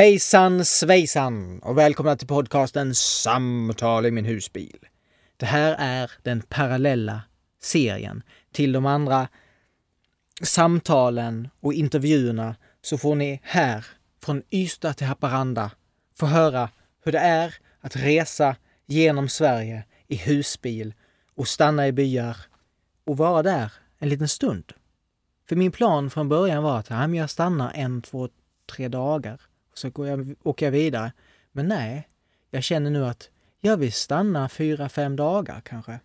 Hejsan 0.00 0.64
svejsan 0.64 1.58
och 1.58 1.78
välkomna 1.78 2.16
till 2.16 2.26
podcasten 2.26 2.94
Samtal 2.94 4.06
i 4.06 4.10
min 4.10 4.24
husbil. 4.24 4.78
Det 5.36 5.46
här 5.46 5.76
är 5.78 6.10
den 6.22 6.42
parallella 6.42 7.22
serien 7.62 8.22
till 8.52 8.72
de 8.72 8.86
andra 8.86 9.28
samtalen 10.42 11.48
och 11.60 11.74
intervjuerna 11.74 12.56
så 12.82 12.98
får 12.98 13.14
ni 13.14 13.40
här 13.42 13.86
från 14.24 14.42
Ystad 14.50 14.92
till 14.92 15.06
Haparanda 15.06 15.70
få 16.18 16.26
höra 16.26 16.70
hur 17.04 17.12
det 17.12 17.18
är 17.18 17.54
att 17.80 17.96
resa 17.96 18.56
genom 18.86 19.28
Sverige 19.28 19.84
i 20.06 20.16
husbil 20.16 20.94
och 21.34 21.48
stanna 21.48 21.88
i 21.88 21.92
byar 21.92 22.36
och 23.04 23.16
vara 23.16 23.42
där 23.42 23.72
en 23.98 24.08
liten 24.08 24.28
stund. 24.28 24.72
För 25.48 25.56
min 25.56 25.72
plan 25.72 26.10
från 26.10 26.28
början 26.28 26.62
var 26.62 26.78
att 26.78 27.14
jag 27.14 27.30
stannar 27.30 27.72
en, 27.74 28.02
två, 28.02 28.28
tre 28.66 28.88
dagar 28.88 29.40
så 29.80 29.90
går 29.90 30.08
jag, 30.08 30.34
åker 30.42 30.66
jag 30.66 30.72
vidare. 30.72 31.12
Men 31.52 31.68
nej, 31.68 32.08
jag 32.50 32.64
känner 32.64 32.90
nu 32.90 33.06
att 33.06 33.30
jag 33.60 33.76
vill 33.76 33.92
stanna 33.92 34.48
fyra, 34.48 34.88
fem 34.88 35.16
dagar 35.16 35.60
kanske. 35.60 36.00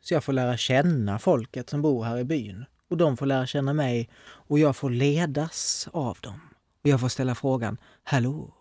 Så 0.00 0.14
jag 0.14 0.24
får 0.24 0.32
lära 0.32 0.56
känna 0.56 1.18
folket 1.18 1.70
som 1.70 1.82
bor 1.82 2.04
här 2.04 2.18
i 2.18 2.24
byn. 2.24 2.64
Och 2.88 2.96
de 2.96 3.16
får 3.16 3.26
lära 3.26 3.46
känna 3.46 3.72
mig 3.72 4.10
och 4.24 4.58
jag 4.58 4.76
får 4.76 4.90
ledas 4.90 5.88
av 5.92 6.18
dem. 6.20 6.40
Och 6.82 6.88
jag 6.88 7.00
får 7.00 7.08
ställa 7.08 7.34
frågan, 7.34 7.78
hallå, 8.02 8.54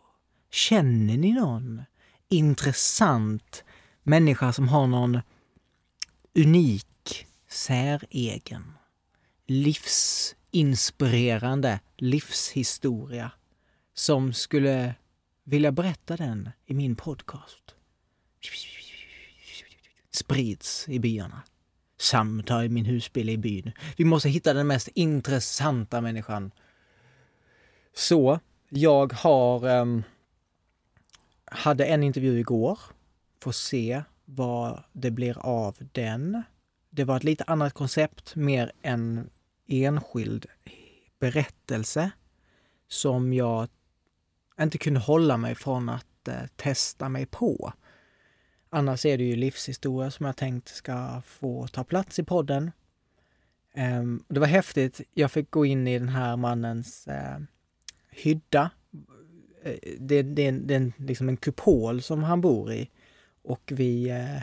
känner 0.52 1.18
ni 1.18 1.34
någon 1.34 1.82
intressant 2.30 3.64
människa 4.04 4.54
som 4.54 4.68
har 4.68 4.88
någon 4.88 5.20
unik, 6.36 7.28
säregen, 7.48 8.74
livsinspirerande 9.48 11.80
livshistoria 11.98 13.32
som 13.94 14.34
skulle 14.34 14.96
vilja 15.44 15.72
berätta 15.72 16.18
den 16.18 16.50
i 16.66 16.74
min 16.74 16.96
podcast. 16.96 17.76
Sprids 20.12 20.90
i 20.90 21.00
byarna. 21.00 21.42
Samtal 21.98 22.66
i 22.66 22.70
min 22.70 22.86
husbil 22.86 23.30
i 23.30 23.38
byn. 23.38 23.72
Vi 23.98 24.06
måste 24.06 24.30
hitta 24.30 24.54
den 24.54 24.68
mest 24.68 24.88
intressanta 24.88 26.02
människan. 26.02 26.52
Så, 27.94 28.40
jag 28.70 29.14
har... 29.14 29.66
Um, 29.70 30.04
hade 31.46 31.86
en 31.86 32.04
intervju 32.04 32.40
igår. 32.40 32.80
Får 33.42 33.52
se 33.52 34.04
vad 34.26 34.84
det 34.94 35.12
blir 35.12 35.38
av 35.38 35.78
den. 35.92 36.44
Det 36.90 37.04
var 37.04 37.18
ett 37.18 37.24
lite 37.24 37.44
annat 37.44 37.74
koncept, 37.74 38.36
mer 38.36 38.72
en 38.82 39.30
enskild 39.68 40.46
berättelse 41.20 42.12
som 42.88 43.34
jag 43.34 43.68
inte 44.62 44.78
kunde 44.78 45.00
hålla 45.00 45.38
mig 45.38 45.56
från 45.56 45.90
att 45.90 46.28
eh, 46.28 46.46
testa 46.56 47.10
mig 47.10 47.26
på. 47.26 47.74
Annars 48.70 49.06
är 49.06 49.18
det 49.18 49.24
ju 49.24 49.36
livshistoria 49.36 50.12
som 50.12 50.26
jag 50.26 50.38
tänkt 50.38 50.68
ska 50.68 51.22
få 51.26 51.68
ta 51.68 51.84
plats 51.84 52.20
i 52.20 52.24
podden. 52.24 52.72
Eh, 53.74 54.04
det 54.28 54.40
var 54.40 54.48
häftigt. 54.48 55.02
Jag 55.14 55.32
fick 55.32 55.52
gå 55.52 55.66
in 55.66 55.88
i 55.88 56.00
den 56.00 56.10
här 56.10 56.38
mannens 56.38 57.08
eh, 57.08 57.40
hydda. 58.10 58.72
Eh, 59.64 59.78
det, 60.00 60.22
det, 60.22 60.52
det 60.52 60.76
är 60.76 60.92
liksom 60.98 61.30
en 61.30 61.38
kupol 61.38 62.02
som 62.02 62.24
han 62.24 62.42
bor 62.42 62.74
i. 62.74 62.90
Och 63.44 63.72
vi 63.76 64.10
eh, 64.10 64.42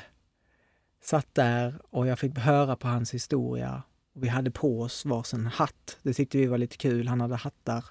satt 1.02 1.34
där 1.34 1.80
och 1.90 2.06
jag 2.06 2.18
fick 2.18 2.38
höra 2.38 2.76
på 2.76 2.88
hans 2.88 3.14
historia. 3.14 3.82
Och 4.14 4.24
vi 4.24 4.28
hade 4.28 4.50
på 4.50 4.80
oss 4.80 5.04
varsin 5.04 5.46
hatt. 5.46 5.98
Det 6.02 6.14
tyckte 6.14 6.38
vi 6.38 6.46
var 6.46 6.58
lite 6.58 6.76
kul. 6.76 7.08
Han 7.08 7.20
hade 7.20 7.36
hattar. 7.36 7.84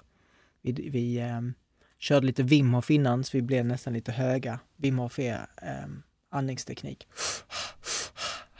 Vi, 0.62 0.72
vi 0.72 1.18
eh, 1.18 1.40
Körde 2.00 2.26
lite 2.26 2.42
Wim 2.42 2.74
Hof 2.74 2.90
innan 2.90 3.24
så 3.24 3.36
vi 3.36 3.42
blev 3.42 3.66
nästan 3.66 3.92
lite 3.92 4.12
höga. 4.12 4.60
Wim 4.76 4.98
Hof 4.98 5.18
är 5.18 5.46
um, 5.84 6.02
andningsteknik. 6.28 7.08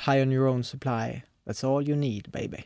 High 0.06 0.22
on 0.22 0.32
your 0.32 0.48
own 0.48 0.64
supply. 0.64 1.22
That's 1.44 1.66
all 1.66 1.88
you 1.88 1.96
need 1.96 2.30
baby. 2.30 2.64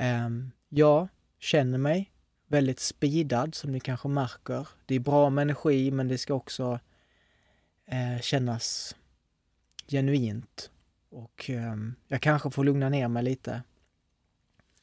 Um, 0.00 0.52
jag 0.68 1.08
känner 1.38 1.78
mig 1.78 2.12
väldigt 2.46 2.80
speedad 2.80 3.54
som 3.54 3.72
ni 3.72 3.80
kanske 3.80 4.08
märker. 4.08 4.68
Det 4.86 4.94
är 4.94 5.00
bra 5.00 5.30
med 5.30 5.42
energi 5.42 5.90
men 5.90 6.08
det 6.08 6.18
ska 6.18 6.34
också 6.34 6.80
uh, 7.92 8.20
kännas 8.20 8.96
genuint. 9.88 10.70
Och 11.10 11.50
um, 11.50 11.94
jag 12.08 12.22
kanske 12.22 12.50
får 12.50 12.64
lugna 12.64 12.88
ner 12.88 13.08
mig 13.08 13.22
lite. 13.22 13.62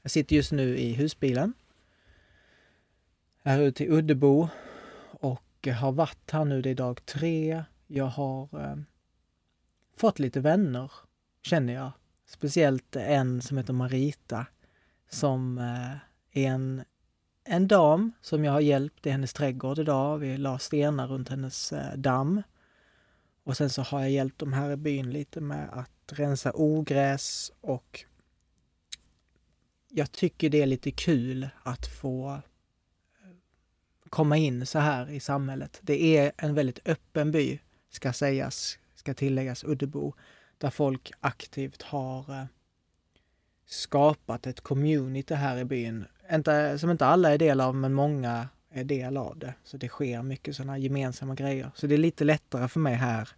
Jag 0.01 0.11
sitter 0.11 0.35
just 0.35 0.51
nu 0.51 0.77
i 0.77 0.93
husbilen. 0.93 1.53
Är 3.43 3.59
ute 3.59 3.83
i 3.83 3.89
Uddebo 3.89 4.49
och 5.11 5.67
eh, 5.67 5.73
har 5.73 5.91
varit 5.91 6.31
här 6.31 6.45
nu, 6.45 6.61
det 6.61 6.69
är 6.69 6.75
dag 6.75 7.05
tre. 7.05 7.63
Jag 7.87 8.05
har 8.05 8.49
eh, 8.61 8.75
fått 9.97 10.19
lite 10.19 10.39
vänner, 10.39 10.91
känner 11.41 11.73
jag. 11.73 11.91
Speciellt 12.25 12.95
en 12.95 13.41
som 13.41 13.57
heter 13.57 13.73
Marita 13.73 14.45
som 15.09 15.57
eh, 15.57 16.41
är 16.41 16.51
en, 16.51 16.83
en 17.43 17.67
dam 17.67 18.11
som 18.21 18.43
jag 18.45 18.51
har 18.51 18.59
hjälpt 18.59 19.05
i 19.05 19.09
hennes 19.09 19.33
trädgård 19.33 19.79
idag. 19.79 20.17
Vi 20.17 20.37
la 20.37 20.59
stenar 20.59 21.07
runt 21.07 21.29
hennes 21.29 21.73
eh, 21.73 21.97
damm. 21.97 22.43
Och 23.43 23.57
sen 23.57 23.69
så 23.69 23.81
har 23.81 23.99
jag 23.99 24.11
hjälpt 24.11 24.39
dem 24.39 24.53
här 24.53 24.71
i 24.71 24.75
byn 24.75 25.11
lite 25.11 25.41
med 25.41 25.69
att 25.71 26.13
rensa 26.19 26.51
ogräs 26.55 27.51
och 27.61 28.05
jag 29.89 30.11
tycker 30.11 30.49
det 30.49 30.61
är 30.61 30.65
lite 30.65 30.91
kul 30.91 31.49
att 31.63 31.87
få 31.87 32.41
komma 34.11 34.37
in 34.37 34.65
så 34.65 34.79
här 34.79 35.09
i 35.09 35.19
samhället. 35.19 35.79
Det 35.81 36.17
är 36.17 36.31
en 36.37 36.53
väldigt 36.53 36.87
öppen 36.87 37.31
by, 37.31 37.59
ska 37.89 38.13
sägas, 38.13 38.77
ska 38.95 39.13
tilläggas, 39.13 39.63
Uddebo, 39.63 40.13
där 40.57 40.69
folk 40.69 41.11
aktivt 41.19 41.81
har 41.81 42.39
eh, 42.39 42.45
skapat 43.65 44.47
ett 44.47 44.61
community 44.61 45.33
här 45.33 45.57
i 45.57 45.65
byn. 45.65 46.05
Inte, 46.31 46.79
som 46.79 46.89
inte 46.89 47.05
alla 47.05 47.33
är 47.33 47.37
del 47.37 47.61
av, 47.61 47.75
men 47.75 47.93
många 47.93 48.49
är 48.69 48.83
del 48.83 49.17
av 49.17 49.39
det. 49.39 49.53
Så 49.63 49.77
det 49.77 49.87
sker 49.87 50.21
mycket 50.23 50.55
sådana 50.55 50.77
gemensamma 50.77 51.35
grejer. 51.35 51.71
Så 51.75 51.87
det 51.87 51.95
är 51.95 51.97
lite 51.97 52.23
lättare 52.23 52.67
för 52.67 52.79
mig 52.79 52.95
här 52.95 53.29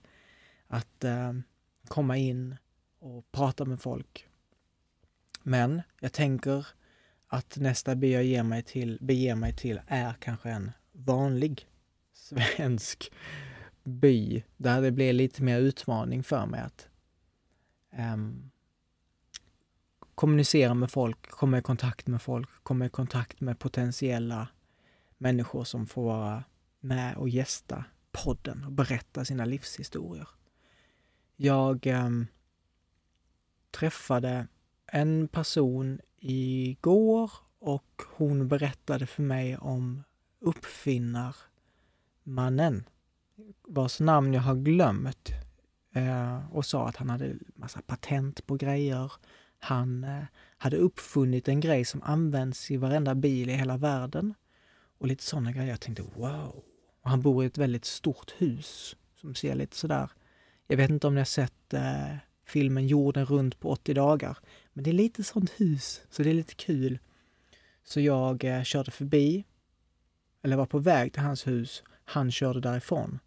att 0.67 1.03
eh, 1.03 1.33
komma 1.87 2.17
in 2.17 2.55
och 2.99 3.31
prata 3.31 3.65
med 3.65 3.81
folk. 3.81 4.27
Men 5.43 5.81
jag 5.99 6.11
tänker 6.11 6.67
att 7.33 7.57
nästa 7.57 7.95
by 7.95 8.11
jag 8.11 8.23
ger 8.23 8.43
mig 8.43 8.63
till, 8.63 8.97
beger 9.01 9.35
mig 9.35 9.53
till 9.53 9.81
är 9.87 10.13
kanske 10.13 10.49
en 10.49 10.71
vanlig 10.91 11.67
svensk 12.13 13.11
by 13.83 14.43
där 14.57 14.81
det 14.81 14.91
blir 14.91 15.13
lite 15.13 15.43
mer 15.43 15.59
utmaning 15.59 16.23
för 16.23 16.45
mig 16.45 16.61
att 16.61 16.87
um, 18.13 18.51
kommunicera 20.15 20.73
med 20.73 20.91
folk, 20.91 21.29
komma 21.29 21.57
i 21.57 21.61
kontakt 21.61 22.07
med 22.07 22.21
folk, 22.21 22.49
komma 22.63 22.85
i 22.85 22.89
kontakt 22.89 23.41
med 23.41 23.59
potentiella 23.59 24.47
människor 25.17 25.63
som 25.63 25.87
får 25.87 26.03
vara 26.03 26.43
med 26.79 27.15
och 27.15 27.29
gästa 27.29 27.85
podden 28.11 28.63
och 28.63 28.71
berätta 28.71 29.25
sina 29.25 29.45
livshistorier. 29.45 30.27
Jag 31.35 31.87
um, 31.87 32.27
träffade 33.71 34.47
en 34.85 35.27
person 35.27 35.99
igår 36.23 37.31
och 37.59 38.01
hon 38.15 38.47
berättade 38.47 39.05
för 39.05 39.23
mig 39.23 39.57
om 39.57 40.03
uppfinnarmannen 40.39 42.83
vars 43.67 43.99
namn 43.99 44.33
jag 44.33 44.41
har 44.41 44.55
glömt 44.55 45.29
eh, 45.93 46.55
och 46.55 46.65
sa 46.65 46.87
att 46.87 46.95
han 46.95 47.09
hade 47.09 47.35
massa 47.55 47.81
patent 47.81 48.47
på 48.47 48.55
grejer. 48.55 49.11
Han 49.59 50.03
eh, 50.03 50.23
hade 50.57 50.77
uppfunnit 50.77 51.47
en 51.47 51.59
grej 51.59 51.85
som 51.85 52.03
används 52.03 52.71
i 52.71 52.77
varenda 52.77 53.15
bil 53.15 53.49
i 53.49 53.53
hela 53.53 53.77
världen. 53.77 54.33
Och 54.97 55.07
lite 55.07 55.23
sådana 55.23 55.51
grejer. 55.51 55.69
Jag 55.69 55.81
tänkte 55.81 56.03
wow! 56.15 56.63
Och 57.01 57.09
han 57.09 57.21
bor 57.21 57.43
i 57.43 57.47
ett 57.47 57.57
väldigt 57.57 57.85
stort 57.85 58.31
hus 58.37 58.95
som 59.15 59.35
ser 59.35 59.55
lite 59.55 59.75
sådär... 59.75 60.09
Jag 60.67 60.77
vet 60.77 60.89
inte 60.89 61.07
om 61.07 61.15
ni 61.15 61.19
har 61.19 61.25
sett 61.25 61.73
eh, 61.73 62.15
filmen 62.45 62.87
Jorden 62.87 63.25
runt 63.25 63.59
på 63.59 63.69
80 63.69 63.93
dagar. 63.93 64.37
Men 64.73 64.83
det 64.83 64.91
är 64.91 64.93
lite 64.93 65.23
sånt 65.23 65.51
hus, 65.51 66.01
så 66.09 66.23
det 66.23 66.29
är 66.29 66.33
lite 66.33 66.55
kul. 66.55 66.99
Så 67.83 67.99
jag 67.99 68.43
eh, 68.43 68.63
körde 68.63 68.91
förbi, 68.91 69.45
eller 70.41 70.57
var 70.57 70.65
på 70.65 70.79
väg 70.79 71.13
till 71.13 71.21
hans 71.21 71.47
hus. 71.47 71.83
Han 72.05 72.31
körde 72.31 72.59
därifrån. 72.59 73.19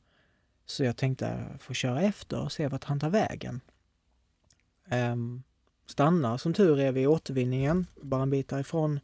Så 0.66 0.84
jag 0.84 0.96
tänkte 0.96 1.56
få 1.58 1.74
köra 1.74 2.02
efter 2.02 2.40
och 2.40 2.52
se 2.52 2.68
vart 2.68 2.84
han 2.84 3.00
tar 3.00 3.10
vägen. 3.10 3.60
Um, 4.90 5.42
stannar 5.86 6.38
som 6.38 6.54
tur 6.54 6.80
är 6.80 6.92
vid 6.92 7.06
återvinningen, 7.06 7.86
bara 8.02 8.22
en 8.22 8.30
bit 8.30 8.48
därifrån. 8.48 9.00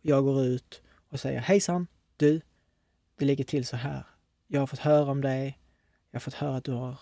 Jag 0.00 0.24
går 0.24 0.42
ut 0.44 0.82
och 1.08 1.20
säger 1.20 1.40
hejsan, 1.40 1.86
du, 2.16 2.40
det 3.18 3.24
ligger 3.24 3.44
till 3.44 3.66
så 3.66 3.76
här. 3.76 4.06
Jag 4.46 4.60
har 4.60 4.66
fått 4.66 4.78
höra 4.78 5.10
om 5.10 5.20
dig. 5.20 5.58
Jag 6.10 6.16
har 6.16 6.20
fått 6.20 6.34
höra 6.34 6.56
att 6.56 6.64
du 6.64 6.72
har 6.72 7.00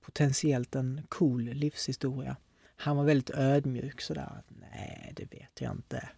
potentiellt 0.00 0.74
en 0.74 1.00
cool 1.08 1.42
livshistoria. 1.42 2.36
Han 2.80 2.96
var 2.96 3.04
väldigt 3.04 3.30
ödmjuk 3.30 4.00
sådär. 4.00 4.42
Nej, 4.48 5.12
det 5.16 5.32
vet 5.32 5.60
jag 5.60 5.72
inte. 5.72 6.08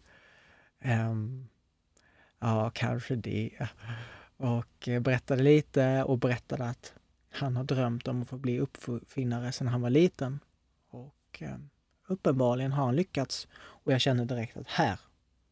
Um, 0.84 1.48
ja, 2.38 2.70
kanske 2.74 3.16
det. 3.16 3.68
och 4.36 4.88
eh, 4.88 5.00
berättade 5.00 5.42
lite 5.42 6.04
och 6.04 6.18
berättade 6.18 6.64
att 6.64 6.94
han 7.30 7.56
har 7.56 7.64
drömt 7.64 8.08
om 8.08 8.22
att 8.22 8.28
få 8.28 8.36
bli 8.36 8.60
uppfinnare 8.60 9.52
sedan 9.52 9.68
han 9.68 9.80
var 9.80 9.90
liten. 9.90 10.40
Och 10.90 11.42
um, 11.42 11.70
uppenbarligen 12.06 12.72
har 12.72 12.84
han 12.84 12.96
lyckats 12.96 13.48
och 13.54 13.92
jag 13.92 14.00
känner 14.00 14.24
direkt 14.24 14.56
att 14.56 14.68
här 14.68 15.00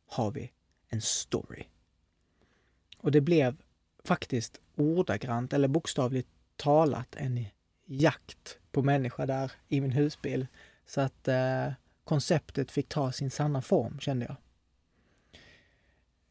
har 0.06 0.30
vi 0.30 0.52
en 0.88 1.00
story. 1.00 1.64
Och 2.98 3.10
det 3.12 3.20
blev 3.20 3.56
faktiskt 4.04 4.60
ordagrant 4.76 5.52
eller 5.52 5.68
bokstavligt 5.68 6.28
talat 6.56 7.14
en 7.14 7.44
jakt 7.84 8.58
på 8.72 8.82
människa 8.82 9.26
där 9.26 9.52
i 9.68 9.80
min 9.80 9.90
husbil. 9.90 10.46
Så 10.90 11.00
att 11.00 11.28
eh, 11.28 11.72
konceptet 12.04 12.70
fick 12.70 12.88
ta 12.88 13.12
sin 13.12 13.30
sanna 13.30 13.62
form 13.62 14.00
kände 14.00 14.26
jag. 14.26 14.36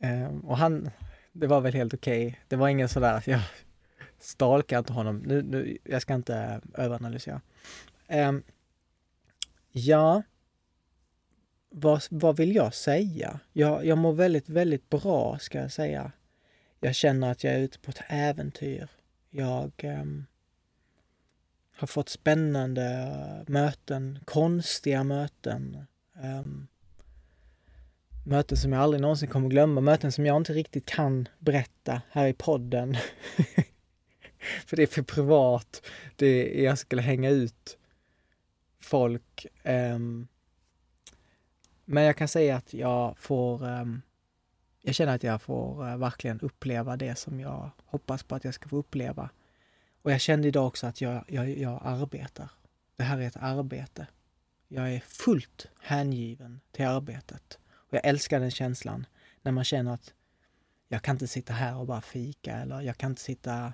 Eh, 0.09 0.27
och 0.43 0.57
han, 0.57 0.89
det 1.31 1.47
var 1.47 1.61
väl 1.61 1.73
helt 1.73 1.93
okej. 1.93 2.27
Okay. 2.27 2.39
Det 2.47 2.55
var 2.55 2.69
ingen 2.69 2.89
sådär 2.89 3.13
att 3.13 3.27
jag 3.27 3.41
stalkar 4.19 4.79
inte 4.79 4.93
honom. 4.93 5.17
Nu, 5.17 5.41
nu, 5.41 5.77
jag 5.83 6.01
ska 6.01 6.13
inte 6.13 6.35
eh, 6.35 6.83
överanalysera. 6.85 7.41
Eh, 8.07 8.33
ja, 9.71 10.23
vad, 11.69 12.03
vad 12.09 12.37
vill 12.37 12.55
jag 12.55 12.73
säga? 12.73 13.39
Jag, 13.53 13.85
jag 13.85 13.97
mår 13.97 14.13
väldigt, 14.13 14.49
väldigt 14.49 14.89
bra 14.89 15.37
ska 15.39 15.57
jag 15.57 15.71
säga. 15.71 16.11
Jag 16.79 16.95
känner 16.95 17.31
att 17.31 17.43
jag 17.43 17.53
är 17.53 17.59
ute 17.59 17.79
på 17.79 17.91
ett 17.91 18.03
äventyr. 18.07 18.87
Jag 19.29 19.71
eh, 19.77 20.05
har 21.79 21.87
fått 21.87 22.09
spännande 22.09 23.45
möten, 23.47 24.19
konstiga 24.25 25.03
möten. 25.03 25.85
Um, 26.23 26.67
möten 28.25 28.57
som 28.57 28.73
jag 28.73 28.81
aldrig 28.81 29.01
någonsin 29.01 29.29
kommer 29.29 29.49
glömma, 29.49 29.81
möten 29.81 30.11
som 30.11 30.25
jag 30.25 30.37
inte 30.37 30.53
riktigt 30.53 30.85
kan 30.85 31.27
berätta 31.39 32.01
här 32.11 32.27
i 32.27 32.33
podden. 32.33 32.97
för 34.65 34.75
det 34.75 34.83
är 34.83 34.87
för 34.87 35.01
privat. 35.01 35.81
Det 36.15 36.27
är, 36.27 36.63
jag 36.63 36.77
skulle 36.77 37.01
hänga 37.01 37.29
ut 37.29 37.77
folk. 38.81 39.45
Um, 39.63 40.27
men 41.85 42.03
jag 42.03 42.17
kan 42.17 42.27
säga 42.27 42.55
att 42.55 42.73
jag 42.73 43.17
får 43.17 43.63
um, 43.63 44.01
jag 44.81 44.95
känner 44.95 45.15
att 45.15 45.23
jag 45.23 45.41
får 45.41 45.87
uh, 45.87 45.97
verkligen 45.97 46.39
uppleva 46.39 46.97
det 46.97 47.15
som 47.15 47.39
jag 47.39 47.69
hoppas 47.85 48.23
på 48.23 48.35
att 48.35 48.43
jag 48.43 48.53
ska 48.53 48.69
få 48.69 48.77
uppleva. 48.77 49.29
Och 50.01 50.11
jag 50.11 50.21
kände 50.21 50.47
idag 50.47 50.67
också 50.67 50.87
att 50.87 51.01
jag, 51.01 51.23
jag, 51.27 51.57
jag 51.57 51.81
arbetar. 51.83 52.49
Det 52.95 53.03
här 53.03 53.17
är 53.17 53.27
ett 53.27 53.37
arbete. 53.37 54.07
Jag 54.67 54.93
är 54.93 54.99
fullt 54.99 55.67
hängiven 55.81 56.59
till 56.71 56.85
arbetet. 56.85 57.59
Och 57.71 57.93
jag 57.93 58.05
älskar 58.05 58.39
den 58.39 58.51
känslan 58.51 59.05
när 59.41 59.51
man 59.51 59.63
känner 59.63 59.93
att 59.93 60.13
jag 60.87 61.01
kan 61.01 61.15
inte 61.15 61.27
sitta 61.27 61.53
här 61.53 61.75
och 61.75 61.87
bara 61.87 62.01
fika 62.01 62.57
eller 62.57 62.81
jag 62.81 62.97
kan 62.97 63.11
inte 63.11 63.21
sitta 63.21 63.73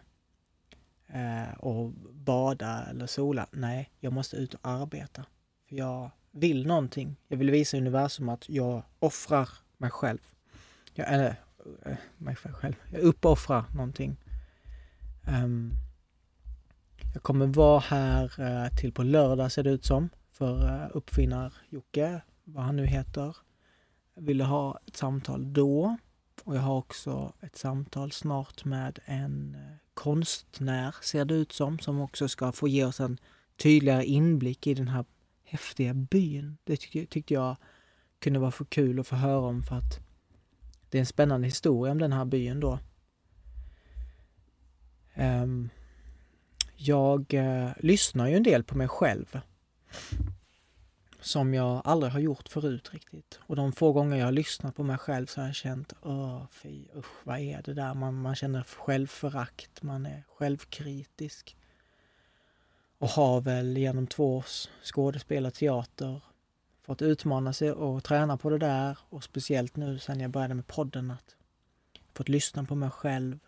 eh, 1.07 1.53
och 1.59 1.91
bada 2.13 2.85
eller 2.89 3.07
sola. 3.07 3.47
Nej, 3.51 3.91
jag 3.99 4.13
måste 4.13 4.37
ut 4.37 4.53
och 4.53 4.59
arbeta. 4.63 5.25
För 5.69 5.75
jag 5.75 6.11
vill 6.31 6.67
någonting. 6.67 7.15
Jag 7.27 7.37
vill 7.37 7.51
visa 7.51 7.77
universum 7.77 8.29
att 8.29 8.49
jag 8.49 8.83
offrar 8.99 9.49
mig 9.77 9.89
själv. 9.89 10.19
Jag, 10.93 11.13
eller, 11.13 11.35
eh, 11.85 11.97
mig 12.17 12.35
själv. 12.35 12.75
Jag 12.91 13.01
uppoffrar 13.01 13.65
någonting. 13.73 14.17
Um, 15.27 15.73
jag 17.15 17.23
kommer 17.23 17.47
vara 17.47 17.79
här 17.79 18.39
eh, 18.39 18.75
till 18.75 18.93
på 18.93 19.03
lördag 19.03 19.51
ser 19.51 19.63
det 19.63 19.69
ut 19.69 19.85
som. 19.85 20.09
För 20.31 20.65
eh, 20.65 20.89
uppfinnar-Jocke, 20.93 22.21
vad 22.43 22.63
han 22.63 22.75
nu 22.75 22.85
heter, 22.85 23.37
ville 24.15 24.43
ha 24.43 24.79
ett 24.87 24.95
samtal 24.95 25.53
då. 25.53 25.97
Och 26.43 26.55
jag 26.55 26.61
har 26.61 26.77
också 26.77 27.33
ett 27.41 27.57
samtal 27.57 28.11
snart 28.11 28.65
med 28.65 28.99
en 29.05 29.55
eh, 29.55 29.77
konstnär, 29.93 30.95
ser 31.01 31.25
det 31.25 31.33
ut 31.33 31.51
som, 31.51 31.79
som 31.79 32.01
också 32.01 32.27
ska 32.27 32.51
få 32.51 32.67
ge 32.67 32.85
oss 32.85 32.99
en 32.99 33.17
tydligare 33.57 34.05
inblick 34.05 34.67
i 34.67 34.73
den 34.73 34.87
här 34.87 35.05
häftiga 35.43 35.93
byn. 35.93 36.57
Det 36.63 36.77
tyckte, 36.77 37.05
tyckte 37.05 37.33
jag 37.33 37.57
kunde 38.19 38.39
vara 38.39 38.51
för 38.51 38.65
kul 38.65 38.99
att 38.99 39.07
få 39.07 39.15
höra 39.15 39.47
om 39.47 39.63
för 39.63 39.75
att 39.75 39.99
det 40.89 40.97
är 40.97 40.99
en 40.99 41.05
spännande 41.05 41.47
historia 41.47 41.91
om 41.91 41.99
den 41.99 42.13
här 42.13 42.25
byn 42.25 42.59
då. 42.59 42.79
Um, 45.17 45.69
jag 46.75 47.33
eh, 47.33 47.69
lyssnar 47.79 48.27
ju 48.27 48.35
en 48.35 48.43
del 48.43 48.63
på 48.63 48.77
mig 48.77 48.87
själv. 48.87 49.39
Som 51.19 51.53
jag 51.53 51.81
aldrig 51.83 52.11
har 52.11 52.19
gjort 52.19 52.49
förut 52.49 52.93
riktigt. 52.93 53.39
Och 53.41 53.55
de 53.55 53.71
få 53.71 53.91
gånger 53.91 54.17
jag 54.17 54.25
har 54.25 54.31
lyssnat 54.31 54.75
på 54.75 54.83
mig 54.83 54.97
själv 54.97 55.25
så 55.25 55.41
har 55.41 55.47
jag 55.47 55.55
känt, 55.55 55.93
åh 56.01 56.43
fy 56.51 56.85
usch, 56.95 57.15
vad 57.23 57.39
är 57.39 57.61
det 57.61 57.73
där? 57.73 57.93
Man, 57.93 58.21
man 58.21 58.35
känner 58.35 58.63
självförakt, 58.63 59.81
man 59.81 60.05
är 60.05 60.23
självkritisk 60.27 61.57
och 62.97 63.09
har 63.09 63.41
väl 63.41 63.77
genom 63.77 64.07
två 64.07 64.37
års 64.37 64.67
skådespel 64.83 65.45
och 65.45 65.53
teater 65.53 66.21
fått 66.81 67.01
utmana 67.01 67.53
sig 67.53 67.71
och 67.71 68.03
träna 68.03 68.37
på 68.37 68.49
det 68.49 68.57
där 68.57 68.97
och 69.09 69.23
speciellt 69.23 69.75
nu 69.75 69.99
sen 69.99 70.19
jag 70.19 70.31
började 70.31 70.53
med 70.53 70.67
podden 70.67 71.11
att 71.11 71.35
fått 72.13 72.29
lyssna 72.29 72.63
på 72.63 72.75
mig 72.75 72.89
själv 72.89 73.39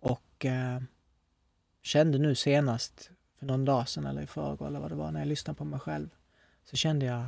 och 0.00 0.44
eh, 0.44 0.80
kände 1.82 2.18
nu 2.18 2.34
senast 2.34 3.10
för 3.38 3.46
någon 3.46 3.64
dag 3.64 3.88
sedan 3.88 4.06
eller 4.06 4.22
i 4.22 4.26
förrgår 4.26 4.66
eller 4.66 4.80
vad 4.80 4.90
det 4.90 4.94
var 4.94 5.10
när 5.10 5.20
jag 5.20 5.28
lyssnade 5.28 5.56
på 5.56 5.64
mig 5.64 5.80
själv 5.80 6.08
så 6.64 6.76
kände 6.76 7.06
jag 7.06 7.24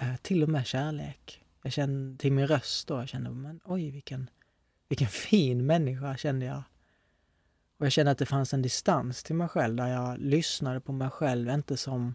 eh, 0.00 0.16
till 0.22 0.42
och 0.42 0.48
med 0.48 0.66
kärlek. 0.66 1.44
Jag 1.62 1.72
kände 1.72 2.18
till 2.18 2.32
min 2.32 2.46
röst 2.46 2.88
då, 2.88 2.94
jag 2.94 3.08
kände 3.08 3.30
men 3.30 3.60
oj 3.64 3.90
vilken, 3.90 4.30
vilken 4.88 5.08
fin 5.08 5.66
människa 5.66 6.16
kände 6.16 6.46
jag 6.46 6.62
och 7.78 7.86
jag 7.86 7.92
kände 7.92 8.12
att 8.12 8.18
det 8.18 8.26
fanns 8.26 8.54
en 8.54 8.62
distans 8.62 9.22
till 9.22 9.34
mig 9.34 9.48
själv 9.48 9.76
där 9.76 9.86
jag 9.86 10.18
lyssnade 10.18 10.80
på 10.80 10.92
mig 10.92 11.10
själv, 11.10 11.48
inte 11.48 11.76
som 11.76 12.14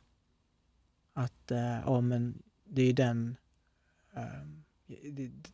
att, 1.14 1.52
eh, 1.52 1.80
ja 1.86 2.02
men 2.02 2.44
det 2.64 2.82
är 2.82 2.94
den, 2.94 3.36
eh, 4.14 4.48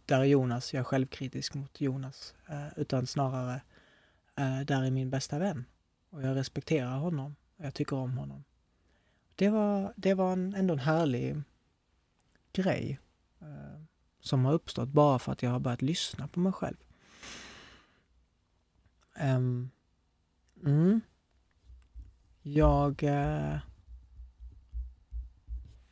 där 0.06 0.20
är 0.20 0.24
Jonas, 0.24 0.74
jag 0.74 0.80
är 0.80 0.84
självkritisk 0.84 1.54
mot 1.54 1.82
Jonas, 1.82 2.34
eh, 2.48 2.68
utan 2.76 3.08
snarare, 3.08 3.62
eh, 4.36 4.60
där 4.60 4.84
är 4.84 4.92
min 4.92 5.10
bästa 5.10 5.40
vän. 5.40 5.66
Och 6.10 6.24
jag 6.24 6.36
respekterar 6.36 6.98
honom, 6.98 7.36
och 7.58 7.66
jag 7.66 7.74
tycker 7.74 7.96
om 7.96 8.18
honom. 8.18 8.44
Det 9.36 9.50
var, 9.50 9.94
det 9.96 10.14
var 10.14 10.34
en, 10.34 10.56
ändå 10.56 10.74
en 10.74 10.80
härlig 10.80 11.42
grej 12.54 13.00
eh, 13.40 13.82
som 14.20 14.46
har 14.46 14.54
uppstått 14.54 14.90
bara 14.90 15.20
för 15.20 15.32
att 15.32 15.44
jag 15.44 15.50
har 15.50 15.60
börjat 15.60 15.82
lyssna 15.82 16.28
på 16.28 16.40
mig 16.40 16.52
själv. 16.54 16.78
Um, 19.22 19.72
Mm. 20.64 21.02
Jag... 22.42 23.04
Eh, 23.04 23.58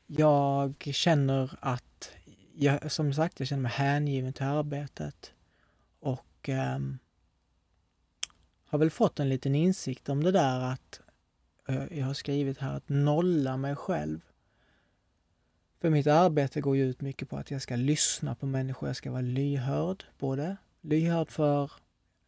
jag 0.08 0.90
känner 0.94 1.58
att, 1.60 2.12
jag, 2.54 2.92
som 2.92 3.14
sagt, 3.14 3.40
jag 3.40 3.48
känner 3.48 3.64
mig 3.64 3.72
hängiven 3.72 4.34
till 4.34 4.46
arbetet 4.46 5.34
och 6.00 6.50
eh, 6.50 6.80
har 8.66 8.80
väl 8.80 8.90
fått 8.90 9.20
en 9.20 9.30
liten 9.30 9.56
insikt 9.56 10.10
om 10.10 10.24
det 10.24 10.32
där 10.32 10.60
att 10.60 11.02
eh, 11.68 11.98
jag 11.98 12.06
har 12.06 12.14
skrivit 12.14 12.58
här 12.58 12.74
att 12.74 12.90
nolla 12.90 13.58
mig 13.58 13.76
själv. 13.76 14.20
För 15.82 15.90
mitt 15.90 16.08
arbete 16.08 16.62
går 16.62 16.76
ju 16.76 16.84
ut 16.84 17.02
mycket 17.02 17.30
på 17.30 17.38
att 17.38 17.52
jag 17.52 17.62
ska 17.62 17.76
lyssna 17.76 18.36
på 18.36 18.46
människor, 18.46 18.90
jag 18.90 18.96
ska 18.96 19.12
vara 19.12 19.22
lyhörd, 19.22 20.04
både 20.20 20.58
lyhörd 20.82 21.32
för 21.32 21.72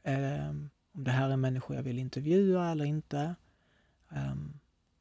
eh, 0.04 0.50
om 0.98 1.04
det 1.04 1.12
här 1.12 1.30
är 1.30 1.38
människor 1.38 1.76
jag 1.76 1.84
vill 1.84 2.00
intervjua 2.00 2.72
eller 2.72 2.86
inte. 2.86 3.36
Eh, 4.12 4.36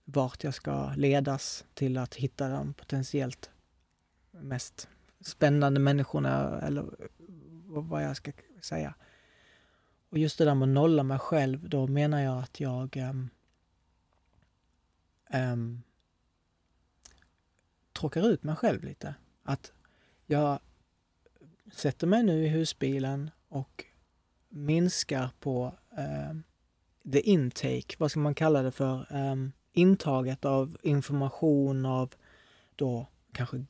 vart 0.04 0.44
jag 0.44 0.54
ska 0.54 0.92
ledas 0.96 1.64
till 1.74 1.98
att 1.98 2.14
hitta 2.14 2.48
de 2.48 2.74
potentiellt 2.74 3.50
mest 4.30 4.88
spännande 5.20 5.80
människorna 5.80 6.60
eller 6.60 6.82
eh, 6.82 7.08
vad 7.66 8.04
jag 8.04 8.16
ska 8.16 8.32
säga. 8.60 8.94
Och 10.08 10.18
just 10.18 10.38
det 10.38 10.44
där 10.44 10.54
med 10.54 10.68
att 10.68 10.74
nolla 10.74 11.02
mig 11.02 11.18
själv, 11.18 11.68
då 11.68 11.86
menar 11.86 12.20
jag 12.20 12.38
att 12.38 12.60
jag 12.60 12.96
um, 12.96 13.30
um, 15.34 15.82
tråkar 17.92 18.28
ut 18.28 18.42
mig 18.42 18.56
själv 18.56 18.84
lite. 18.84 19.14
Att 19.42 19.72
jag 20.26 20.58
sätter 21.72 22.06
mig 22.06 22.22
nu 22.22 22.44
i 22.44 22.48
husbilen 22.48 23.30
och 23.48 23.84
minskar 24.48 25.30
på 25.40 25.78
um, 26.30 26.42
the 27.12 27.20
intake, 27.20 27.96
vad 27.98 28.10
ska 28.10 28.20
man 28.20 28.34
kalla 28.34 28.62
det 28.62 28.72
för, 28.72 29.06
um, 29.10 29.52
intaget 29.72 30.44
av 30.44 30.76
information 30.82 31.86
av 31.86 32.14
då 32.76 33.06
kanske 33.32 33.64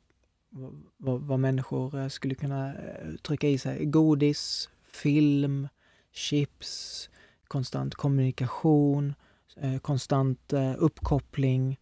vad, 0.96 1.20
vad 1.20 1.40
människor 1.40 1.98
eh, 1.98 2.08
skulle 2.08 2.34
kunna 2.34 2.74
eh, 2.74 3.14
trycka 3.22 3.48
i 3.48 3.58
sig. 3.58 3.84
Godis, 3.84 4.68
film, 4.84 5.68
chips, 6.16 7.10
konstant 7.48 7.94
kommunikation, 7.94 9.14
eh, 9.56 9.78
konstant 9.78 10.52
eh, 10.52 10.74
uppkoppling. 10.78 11.80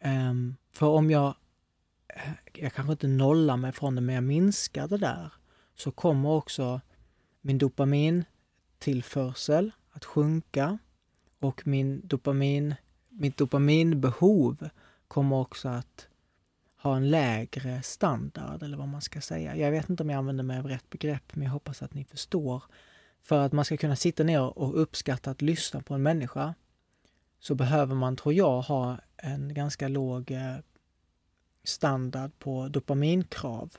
Ehm, 0.00 0.56
för 0.70 0.86
om 0.86 1.10
jag, 1.10 1.34
eh, 2.08 2.32
jag 2.52 2.72
kanske 2.72 2.92
inte 2.92 3.08
nollar 3.08 3.56
mig 3.56 3.72
från 3.72 3.94
det, 3.94 4.00
men 4.00 4.14
jag 4.14 4.24
minskar 4.24 4.88
det 4.88 4.98
där, 4.98 5.32
så 5.74 5.90
kommer 5.90 6.28
också 6.28 6.80
min 7.40 7.58
dopamintillförsel 7.58 9.70
att 9.90 10.04
sjunka 10.04 10.78
och 11.40 11.66
min 11.66 12.00
dopamin, 12.04 12.74
mitt 13.08 13.36
dopaminbehov 13.36 14.68
kommer 15.08 15.36
också 15.36 15.68
att 15.68 16.08
ha 16.82 16.96
en 16.96 17.10
lägre 17.10 17.82
standard 17.82 18.62
eller 18.62 18.76
vad 18.76 18.88
man 18.88 19.02
ska 19.02 19.20
säga. 19.20 19.56
Jag 19.56 19.70
vet 19.70 19.90
inte 19.90 20.02
om 20.02 20.10
jag 20.10 20.18
använder 20.18 20.44
mig 20.44 20.58
av 20.58 20.66
rätt 20.66 20.90
begrepp 20.90 21.36
men 21.36 21.44
jag 21.44 21.50
hoppas 21.50 21.82
att 21.82 21.94
ni 21.94 22.04
förstår. 22.04 22.62
För 23.24 23.40
att 23.40 23.52
man 23.52 23.64
ska 23.64 23.76
kunna 23.76 23.96
sitta 23.96 24.22
ner 24.22 24.58
och 24.58 24.80
uppskatta 24.82 25.30
att 25.30 25.42
lyssna 25.42 25.82
på 25.82 25.94
en 25.94 26.02
människa 26.02 26.54
så 27.38 27.54
behöver 27.54 27.94
man, 27.94 28.16
tror 28.16 28.34
jag, 28.34 28.62
ha 28.62 28.98
en 29.16 29.54
ganska 29.54 29.88
låg 29.88 30.30
eh, 30.30 30.56
standard 31.64 32.30
på 32.38 32.68
dopaminkrav. 32.68 33.76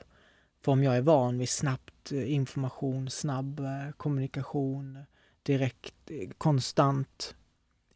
För 0.60 0.72
om 0.72 0.82
jag 0.82 0.96
är 0.96 1.00
van 1.00 1.38
vid 1.38 1.48
snabbt 1.48 2.12
eh, 2.12 2.32
information, 2.32 3.10
snabb 3.10 3.60
eh, 3.60 3.90
kommunikation, 3.96 4.98
direkt, 5.42 6.10
konstant 6.38 7.34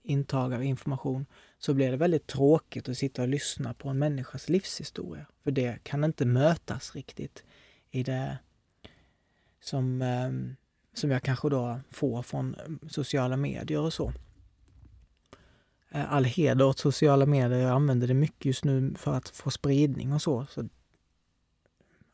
intag 0.03 0.55
av 0.55 0.65
information 0.65 1.27
så 1.59 1.75
blir 1.75 1.91
det 1.91 1.97
väldigt 1.97 2.27
tråkigt 2.27 2.89
att 2.89 2.99
sitta 2.99 3.23
och 3.23 3.29
lyssna 3.29 3.75
på 3.75 3.89
en 3.89 3.99
människas 3.99 4.49
livshistoria. 4.49 5.27
För 5.45 5.51
det 5.51 5.85
kan 5.85 6.05
inte 6.05 6.25
mötas 6.25 6.95
riktigt 6.95 7.45
i 7.91 8.03
det 8.03 8.39
som, 9.61 10.03
ehm, 10.03 10.57
som 10.93 11.11
jag 11.11 11.23
kanske 11.23 11.49
då 11.49 11.81
får 11.91 12.23
från 12.23 12.55
eh, 12.55 12.89
sociala 12.89 13.37
medier 13.37 13.81
och 13.81 13.93
så. 13.93 14.13
Eh, 15.91 16.13
all 16.13 16.25
heder 16.25 16.65
åt 16.65 16.79
sociala 16.79 17.27
medier. 17.27 17.59
Jag 17.59 17.71
använder 17.71 18.09
det 18.09 18.15
mycket 18.15 18.45
just 18.45 18.65
nu 18.65 18.95
för 18.95 19.15
att 19.15 19.29
få 19.29 19.51
spridning 19.51 20.13
och 20.13 20.23
så. 20.23 20.47
så 20.47 20.69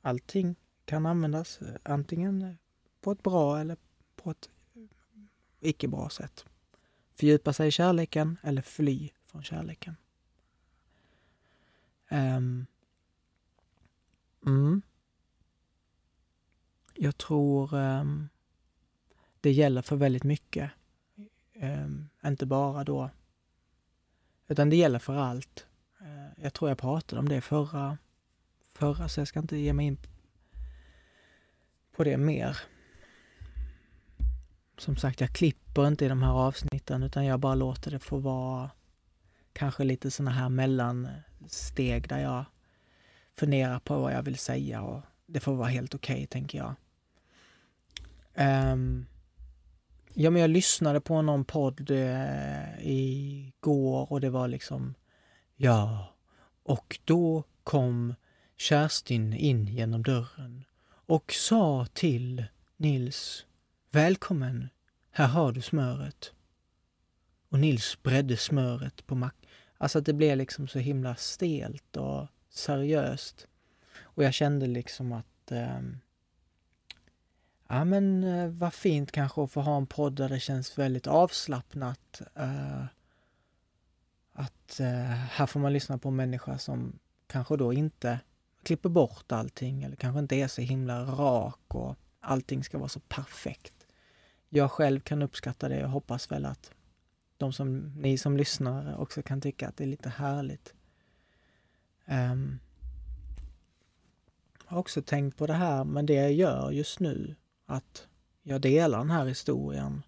allting 0.02 0.56
kan 0.85 1.06
användas 1.06 1.59
eh, 1.62 1.75
antingen 1.83 2.59
på 3.00 3.12
ett 3.12 3.23
bra 3.23 3.61
eller 3.61 3.76
på 4.16 4.30
ett 4.30 4.49
icke 5.61 5.88
bra 5.88 6.09
sätt. 6.09 6.45
Fördjupa 7.14 7.52
sig 7.52 7.68
i 7.68 7.71
kärleken 7.71 8.38
eller 8.42 8.62
fly 8.62 9.11
från 9.26 9.42
kärleken. 9.42 9.97
Um, 12.11 12.66
mm. 14.47 14.83
Jag 16.95 17.18
tror 17.18 17.75
um, 17.75 18.28
det 19.47 19.53
gäller 19.53 19.83
för 19.83 19.97
väldigt 19.97 20.25
mycket. 20.25 20.71
Um, 21.55 22.09
inte 22.25 22.47
bara 22.47 22.85
då, 22.85 23.11
utan 24.49 24.71
det 24.71 24.76
gäller 24.76 24.99
för 24.99 25.17
allt. 25.17 25.67
Uh, 26.00 26.43
jag 26.43 26.53
tror 26.55 26.71
jag 26.71 26.79
pratade 26.79 27.21
om 27.21 27.29
det 27.29 27.41
förra, 27.41 27.99
förra, 28.75 29.09
så 29.09 29.21
jag 29.21 29.29
ska 29.29 29.41
inte 29.41 29.57
ge 29.57 29.73
mig 29.73 29.87
in 29.87 29.99
på 31.97 32.05
det 32.05 32.17
mer. 32.17 32.59
Som 34.79 34.97
sagt, 34.97 35.21
jag 35.21 35.31
klipper 35.31 35.87
inte 35.87 36.05
i 36.05 36.09
de 36.09 36.23
här 36.23 36.33
avsnitten 36.33 37.03
utan 37.03 37.25
jag 37.25 37.41
bara 37.41 37.55
låter 37.55 37.91
det 37.91 37.99
få 37.99 38.19
vara 38.19 38.71
kanske 39.53 39.85
lite 39.85 40.11
såna 40.11 40.31
här 40.31 40.49
mellansteg 40.49 42.09
där 42.09 42.19
jag 42.19 42.45
funderar 43.37 43.79
på 43.79 43.99
vad 43.99 44.12
jag 44.12 44.23
vill 44.23 44.38
säga 44.38 44.83
och 44.83 45.03
det 45.26 45.41
får 45.41 45.55
vara 45.55 45.69
helt 45.69 45.95
okej, 45.95 46.15
okay, 46.15 46.26
tänker 46.26 46.59
jag. 46.59 46.75
Um, 48.73 49.07
ja, 50.18 50.30
men 50.30 50.42
jag 50.42 50.50
lyssnade 50.50 51.00
på 51.00 51.23
någon 51.23 51.44
podd 51.44 51.90
eh, 51.90 52.87
igår 52.87 54.12
och 54.12 54.20
det 54.20 54.30
var 54.30 54.49
liksom 54.49 54.94
Ja, 55.56 56.14
och 56.62 56.99
då 57.04 57.42
kom 57.64 58.14
Kerstin 58.56 59.32
in 59.32 59.66
genom 59.66 60.02
dörren 60.02 60.64
och 60.87 61.32
sa 61.32 61.87
till 61.92 62.44
Nils 62.76 63.46
Välkommen, 63.90 64.68
här 65.11 65.26
har 65.26 65.52
du 65.52 65.61
smöret. 65.61 66.32
Och 67.49 67.58
Nils 67.58 67.99
bredde 68.02 68.37
smöret 68.37 69.06
på 69.06 69.14
mack 69.14 69.37
Alltså 69.78 69.99
att 69.99 70.06
det 70.06 70.12
blev 70.12 70.38
liksom 70.38 70.68
så 70.68 70.78
himla 70.78 71.14
stelt 71.16 71.96
och 71.96 72.26
seriöst. 72.50 73.46
Och 73.99 74.25
jag 74.25 74.35
kände 74.35 74.66
liksom 74.66 75.12
att 75.12 75.52
eh, 75.52 75.80
Ja 77.68 77.85
men 77.85 78.25
eh, 78.25 78.49
vad 78.49 78.75
fint 78.75 79.12
kanske 79.12 79.42
att 79.42 79.50
få 79.50 79.61
ha 79.61 79.76
en 79.76 79.87
podd 79.87 80.12
där 80.12 80.28
det 80.28 80.40
känns 80.40 80.78
väldigt 80.78 81.06
avslappnat. 81.06 82.23
Eh, 82.35 82.85
att 84.32 84.80
eh, 84.80 84.87
här 85.11 85.46
får 85.46 85.61
man 85.61 85.73
lyssna 85.73 85.99
på 85.99 86.08
en 86.08 86.16
människa 86.16 86.58
som 86.58 86.99
kanske 87.26 87.56
då 87.56 87.73
inte 87.73 88.20
klipper 88.62 88.88
bort 88.88 89.32
allting 89.32 89.82
eller 89.82 89.96
kanske 89.96 90.18
inte 90.18 90.37
är 90.37 90.49
så 90.49 90.61
himla 90.61 91.04
rak 91.04 91.75
och 91.75 91.96
allting 92.20 92.64
ska 92.64 92.78
vara 92.78 92.88
så 92.88 93.00
perfekt. 93.00 93.87
Jag 94.49 94.70
själv 94.70 95.00
kan 95.00 95.23
uppskatta 95.23 95.68
det 95.68 95.85
och 95.85 95.90
hoppas 95.90 96.30
väl 96.30 96.46
att 96.46 96.70
de 97.37 97.52
som, 97.52 97.92
ni 97.96 98.18
som 98.18 98.37
lyssnar 98.37 99.00
också 99.00 99.23
kan 99.23 99.40
tycka 99.40 99.68
att 99.68 99.76
det 99.76 99.85
är 99.85 99.88
lite 99.88 100.08
härligt. 100.08 100.75
Um, 102.04 102.58
jag 104.64 104.73
har 104.73 104.78
också 104.78 105.02
tänkt 105.02 105.38
på 105.38 105.46
det 105.46 105.54
här 105.54 105.85
med 105.85 106.04
det 106.04 106.14
jag 106.14 106.32
gör 106.32 106.70
just 106.70 107.00
nu, 107.00 107.35
att 107.66 108.08
jag 108.42 108.61
delar 108.61 108.99
den 108.99 109.11
här 109.11 109.26
historien. 109.26 110.02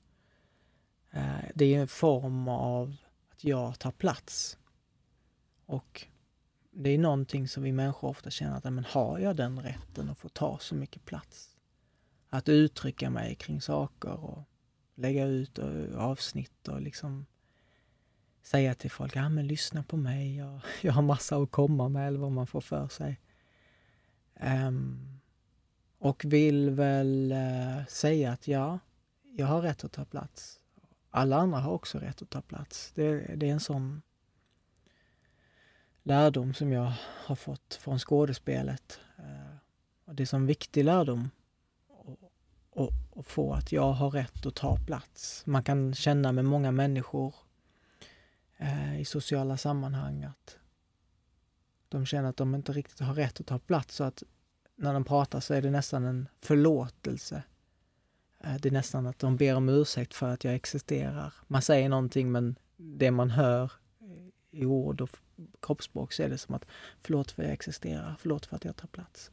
Eh, 1.10 1.44
det 1.54 1.74
är 1.74 1.80
en 1.80 1.88
form 1.88 2.48
av 2.48 2.96
att 3.32 3.44
jag 3.44 3.78
tar 3.78 3.90
plats. 3.90 4.58
Och 5.66 6.06
det 6.70 6.90
är 6.90 6.98
någonting 6.98 7.48
som 7.48 7.62
vi 7.62 7.72
människor 7.72 8.08
ofta 8.08 8.30
känner 8.30 8.56
att, 8.56 8.64
men 8.64 8.84
har 8.84 9.18
jag 9.18 9.36
den 9.36 9.60
rätten 9.60 10.10
att 10.10 10.18
få 10.18 10.28
ta 10.28 10.58
så 10.58 10.74
mycket 10.74 11.04
plats? 11.04 11.56
Att 12.28 12.48
uttrycka 12.48 13.10
mig 13.10 13.34
kring 13.34 13.60
saker 13.60 14.24
och 14.24 14.42
lägga 14.94 15.24
ut 15.24 15.58
avsnitt 15.96 16.68
och 16.68 16.80
liksom 16.80 17.26
säga 18.42 18.74
till 18.74 18.90
folk, 18.90 19.16
ja 19.16 19.28
men 19.28 19.46
lyssna 19.46 19.82
på 19.82 19.96
mig, 19.96 20.36
jag, 20.36 20.60
jag 20.82 20.92
har 20.92 21.02
massa 21.02 21.36
att 21.36 21.50
komma 21.50 21.88
med 21.88 22.08
eller 22.08 22.18
vad 22.18 22.32
man 22.32 22.46
får 22.46 22.60
för 22.60 22.88
sig. 22.88 23.20
Um, 24.40 25.17
och 25.98 26.24
vill 26.24 26.70
väl 26.70 27.32
eh, 27.32 27.86
säga 27.88 28.32
att 28.32 28.48
ja, 28.48 28.78
jag 29.22 29.46
har 29.46 29.62
rätt 29.62 29.84
att 29.84 29.92
ta 29.92 30.04
plats. 30.04 30.60
Alla 31.10 31.36
andra 31.36 31.58
har 31.58 31.72
också 31.72 31.98
rätt 31.98 32.22
att 32.22 32.30
ta 32.30 32.40
plats. 32.40 32.92
Det, 32.94 33.36
det 33.36 33.48
är 33.48 33.52
en 33.52 33.60
sån 33.60 34.02
lärdom 36.02 36.54
som 36.54 36.72
jag 36.72 36.92
har 37.24 37.36
fått 37.36 37.74
från 37.74 37.98
skådespelet. 37.98 39.00
Eh, 39.18 39.56
och 40.04 40.14
det 40.14 40.32
är 40.32 40.34
en 40.34 40.46
viktig 40.46 40.84
lärdom 40.84 41.30
och, 42.70 42.90
och 43.10 43.26
få 43.26 43.52
att 43.52 43.72
jag 43.72 43.92
har 43.92 44.10
rätt 44.10 44.46
att 44.46 44.54
ta 44.54 44.76
plats. 44.86 45.42
Man 45.46 45.64
kan 45.64 45.94
känna 45.94 46.32
med 46.32 46.44
många 46.44 46.70
människor 46.72 47.34
eh, 48.56 49.00
i 49.00 49.04
sociala 49.04 49.56
sammanhang 49.56 50.24
att 50.24 50.56
de 51.88 52.06
känner 52.06 52.28
att 52.28 52.36
de 52.36 52.54
inte 52.54 52.72
riktigt 52.72 53.00
har 53.00 53.14
rätt 53.14 53.40
att 53.40 53.46
ta 53.46 53.58
plats 53.58 53.94
så 53.94 54.04
att 54.04 54.22
när 54.78 54.92
de 54.92 55.04
pratar 55.04 55.40
så 55.40 55.54
är 55.54 55.62
det 55.62 55.70
nästan 55.70 56.04
en 56.04 56.28
förlåtelse. 56.38 57.42
Eh, 58.40 58.54
det 58.54 58.68
är 58.68 58.72
nästan 58.72 59.06
att 59.06 59.18
de 59.18 59.36
ber 59.36 59.56
om 59.56 59.68
ursäkt 59.68 60.14
för 60.14 60.28
att 60.28 60.44
jag 60.44 60.54
existerar. 60.54 61.34
Man 61.46 61.62
säger 61.62 61.88
någonting 61.88 62.32
men 62.32 62.58
det 62.76 63.10
man 63.10 63.30
hör 63.30 63.72
i 64.50 64.64
ord 64.64 65.00
och 65.00 65.10
kroppsspråk 65.60 66.12
så 66.12 66.22
är 66.22 66.28
det 66.28 66.38
som 66.38 66.54
att 66.54 66.64
förlåt 67.00 67.30
för 67.30 67.42
att 67.42 67.46
jag 67.46 67.54
existerar, 67.54 68.16
förlåt 68.18 68.46
för 68.46 68.56
att 68.56 68.64
jag 68.64 68.76
tar 68.76 68.88
plats. 68.88 69.30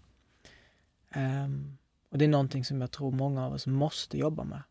Um, 1.16 1.78
och 2.10 2.18
det 2.18 2.26
är 2.26 2.30
någonting 2.30 2.66
som 2.66 2.82
jag 2.82 2.92
tror 2.92 3.12
många 3.12 3.46
av 3.46 3.54
oss 3.54 3.68
måste 3.68 4.18
jobba 4.18 4.44
med. 4.44 4.62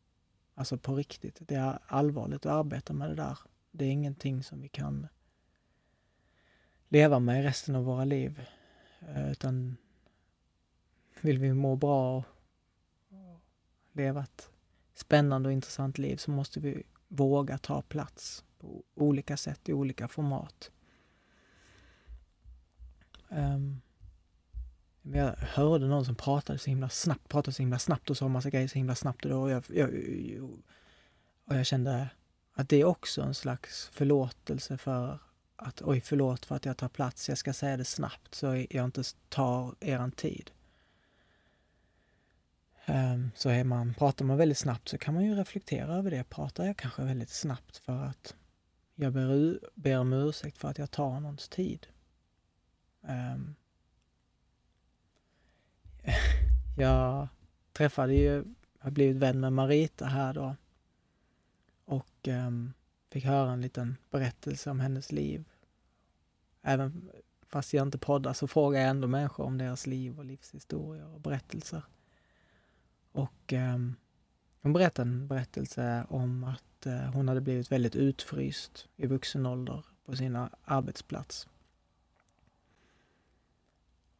Alltså 0.54 0.78
på 0.78 0.94
riktigt. 0.94 1.38
Det 1.40 1.54
är 1.54 1.78
allvarligt 1.86 2.46
att 2.46 2.52
arbeta 2.52 2.92
med 2.92 3.10
det 3.10 3.14
där. 3.14 3.38
Det 3.70 3.84
är 3.84 3.90
ingenting 3.90 4.42
som 4.42 4.60
vi 4.60 4.68
kan 4.68 5.08
leva 6.88 7.18
med 7.18 7.42
resten 7.42 7.76
av 7.76 7.84
våra 7.84 8.04
liv. 8.04 8.40
Eh, 9.00 9.30
utan 9.30 9.76
vill 11.24 11.38
vi 11.38 11.54
må 11.54 11.76
bra 11.76 12.16
och 12.16 12.24
leva 13.92 14.22
ett 14.22 14.48
spännande 14.94 15.48
och 15.48 15.52
intressant 15.52 15.98
liv 15.98 16.16
så 16.16 16.30
måste 16.30 16.60
vi 16.60 16.82
våga 17.08 17.58
ta 17.58 17.82
plats 17.82 18.44
på 18.58 18.84
olika 18.94 19.36
sätt, 19.36 19.68
i 19.68 19.72
olika 19.72 20.08
format. 20.08 20.70
Um, 23.28 23.80
jag 25.02 25.34
hörde 25.36 25.86
någon 25.86 26.04
som 26.04 26.14
pratade 26.14 26.58
så 26.58 26.70
himla 26.70 26.88
snabbt, 26.88 27.28
pratade 27.28 27.54
så 27.54 27.62
himla 27.62 27.78
snabbt 27.78 28.10
och 28.10 28.16
sa 28.16 28.28
massa 28.28 28.50
grejer 28.50 28.68
så 28.68 28.74
himla 28.74 28.94
snabbt 28.94 29.24
och, 29.24 29.30
då, 29.30 29.50
jag, 29.50 29.64
jag, 29.68 29.90
och 31.44 31.54
jag 31.56 31.66
kände 31.66 32.08
att 32.54 32.68
det 32.68 32.76
är 32.76 32.84
också 32.84 33.22
en 33.22 33.34
slags 33.34 33.88
förlåtelse 33.88 34.78
för 34.78 35.18
att 35.56 35.82
oj, 35.82 36.00
förlåt 36.00 36.46
för 36.46 36.56
att 36.56 36.64
jag 36.64 36.76
tar 36.76 36.88
plats, 36.88 37.28
jag 37.28 37.38
ska 37.38 37.52
säga 37.52 37.76
det 37.76 37.84
snabbt 37.84 38.34
så 38.34 38.46
jag 38.70 38.84
inte 38.84 39.02
tar 39.28 39.74
eran 39.80 40.10
tid. 40.10 40.50
Ehm, 42.86 43.30
så 43.34 43.48
är 43.48 43.64
man, 43.64 43.94
pratar 43.94 44.24
man 44.24 44.36
väldigt 44.36 44.58
snabbt 44.58 44.88
så 44.88 44.98
kan 44.98 45.14
man 45.14 45.24
ju 45.24 45.34
reflektera 45.34 45.94
över 45.94 46.10
det. 46.10 46.24
Pratar 46.24 46.64
jag 46.64 46.76
kanske 46.76 47.02
väldigt 47.02 47.30
snabbt 47.30 47.76
för 47.76 48.04
att 48.04 48.36
jag 48.94 49.12
ber, 49.12 49.58
ber 49.74 49.98
om 49.98 50.12
ursäkt 50.12 50.58
för 50.58 50.68
att 50.68 50.78
jag 50.78 50.90
tar 50.90 51.20
någons 51.20 51.48
tid? 51.48 51.86
Ehm. 53.02 53.54
Jag 56.76 57.28
träffade 57.72 58.14
ju, 58.14 58.44
har 58.78 58.90
blivit 58.90 59.16
vän 59.16 59.40
med 59.40 59.52
Marita 59.52 60.06
här 60.06 60.34
då 60.34 60.56
och 61.84 62.28
ehm, 62.28 62.72
fick 63.10 63.24
höra 63.24 63.52
en 63.52 63.60
liten 63.60 63.96
berättelse 64.10 64.70
om 64.70 64.80
hennes 64.80 65.12
liv. 65.12 65.44
Även 66.62 67.10
fast 67.46 67.72
jag 67.72 67.86
inte 67.86 67.98
poddar 67.98 68.32
så 68.32 68.48
frågar 68.48 68.80
jag 68.80 68.90
ändå 68.90 69.08
människor 69.08 69.44
om 69.44 69.58
deras 69.58 69.86
liv 69.86 70.18
och 70.18 70.24
livshistorier 70.24 71.06
och 71.06 71.20
berättelser. 71.20 71.82
Och 73.14 73.52
eh, 73.52 73.78
hon 74.60 74.72
berättade 74.72 75.08
en 75.08 75.26
berättelse 75.28 76.06
om 76.08 76.44
att 76.44 76.86
eh, 76.86 77.12
hon 77.12 77.28
hade 77.28 77.40
blivit 77.40 77.72
väldigt 77.72 77.96
utfryst 77.96 78.88
i 78.96 79.06
vuxen 79.06 79.46
ålder 79.46 79.84
på 80.04 80.16
sin 80.16 80.48
arbetsplats. 80.64 81.48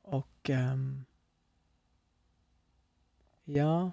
Och 0.03 0.51
eh, 0.51 0.77
ja, 3.45 3.93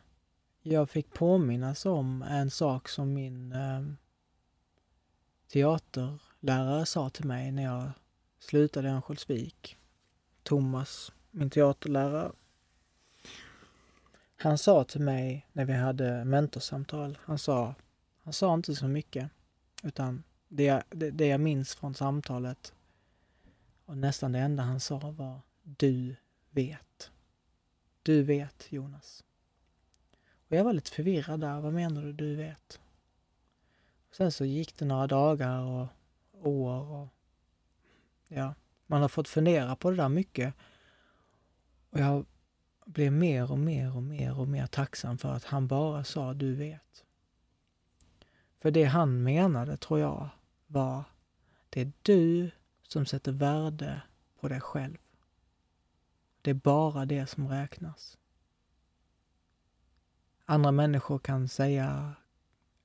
jag 0.62 0.90
fick 0.90 1.14
påminnas 1.14 1.86
om 1.86 2.22
en 2.22 2.52
sak 2.52 2.90
som 2.90 3.14
min 3.14 3.52
ehm, 3.52 3.98
teaterlärare 5.48 6.86
sa 6.86 7.10
till 7.10 7.26
mig 7.26 7.52
när 7.52 7.64
jag 7.64 7.92
slutade 8.40 8.88
i 8.88 8.92
Örnsköldsvik. 8.92 9.78
Thomas, 10.44 11.12
min 11.32 11.50
teaterlärare. 11.50 12.32
Han 14.42 14.58
sa 14.58 14.84
till 14.84 15.02
mig 15.02 15.48
när 15.54 15.66
vi 15.66 15.74
hade 15.74 16.26
mentorsamtal, 16.26 17.18
han 17.22 17.38
sa, 17.38 17.76
han 18.24 18.34
sa 18.34 18.54
inte 18.54 18.76
så 18.76 18.88
mycket, 18.88 19.30
utan 19.84 20.24
det 20.48 20.64
jag, 20.64 20.84
det, 20.90 21.12
det 21.12 21.28
jag 21.28 21.40
minns 21.40 21.76
från 21.76 21.96
samtalet 21.96 22.74
och 23.86 23.98
nästan 23.98 24.32
det 24.32 24.40
enda 24.40 24.64
han 24.64 24.80
sa 24.80 25.00
var 25.00 25.42
Du 25.64 26.16
vet. 26.50 27.12
Du 28.04 28.24
vet, 28.24 28.72
Jonas. 28.72 29.24
Och 30.50 30.56
jag 30.56 30.64
var 30.64 30.74
lite 30.74 30.92
förvirrad 30.92 31.40
där. 31.40 31.60
Vad 31.60 31.74
menar 31.74 32.02
du, 32.02 32.14
du 32.14 32.36
vet? 32.36 32.80
Sen 34.12 34.32
så 34.32 34.46
gick 34.46 34.78
det 34.78 34.86
några 34.86 35.08
dagar 35.08 35.60
och 35.62 35.88
år 36.42 36.82
och 36.82 37.08
ja, 38.28 38.54
man 38.86 39.02
har 39.02 39.10
fått 39.10 39.28
fundera 39.28 39.76
på 39.76 39.90
det 39.90 39.98
där 39.98 40.10
mycket. 40.10 40.54
Och 41.90 42.00
jag 42.00 42.26
blev 42.86 43.12
mer 43.12 43.52
och 43.52 43.60
mer 43.60 43.96
och 43.96 44.04
mer 44.04 44.40
och 44.40 44.48
mer 44.48 44.68
tacksam 44.68 45.18
för 45.18 45.34
att 45.34 45.44
han 45.44 45.68
bara 45.68 46.04
sa 46.04 46.34
du 46.34 46.56
vet. 46.56 47.06
För 48.60 48.72
det 48.72 48.84
han 48.84 49.24
menade, 49.24 49.78
tror 49.78 50.00
jag, 50.00 50.30
var 50.68 51.04
det 51.70 51.82
är 51.82 51.92
du 52.02 52.52
som 52.82 53.06
sätter 53.06 53.32
värde 53.32 54.02
på 54.40 54.48
dig 54.48 54.62
själv. 54.62 54.98
Det 56.42 56.50
är 56.50 56.56
bara 56.56 57.06
det 57.06 57.28
som 57.28 57.48
räknas. 57.48 58.18
Andra 60.46 60.72
människor 60.72 61.20
kan 61.20 61.48
säga 61.48 62.16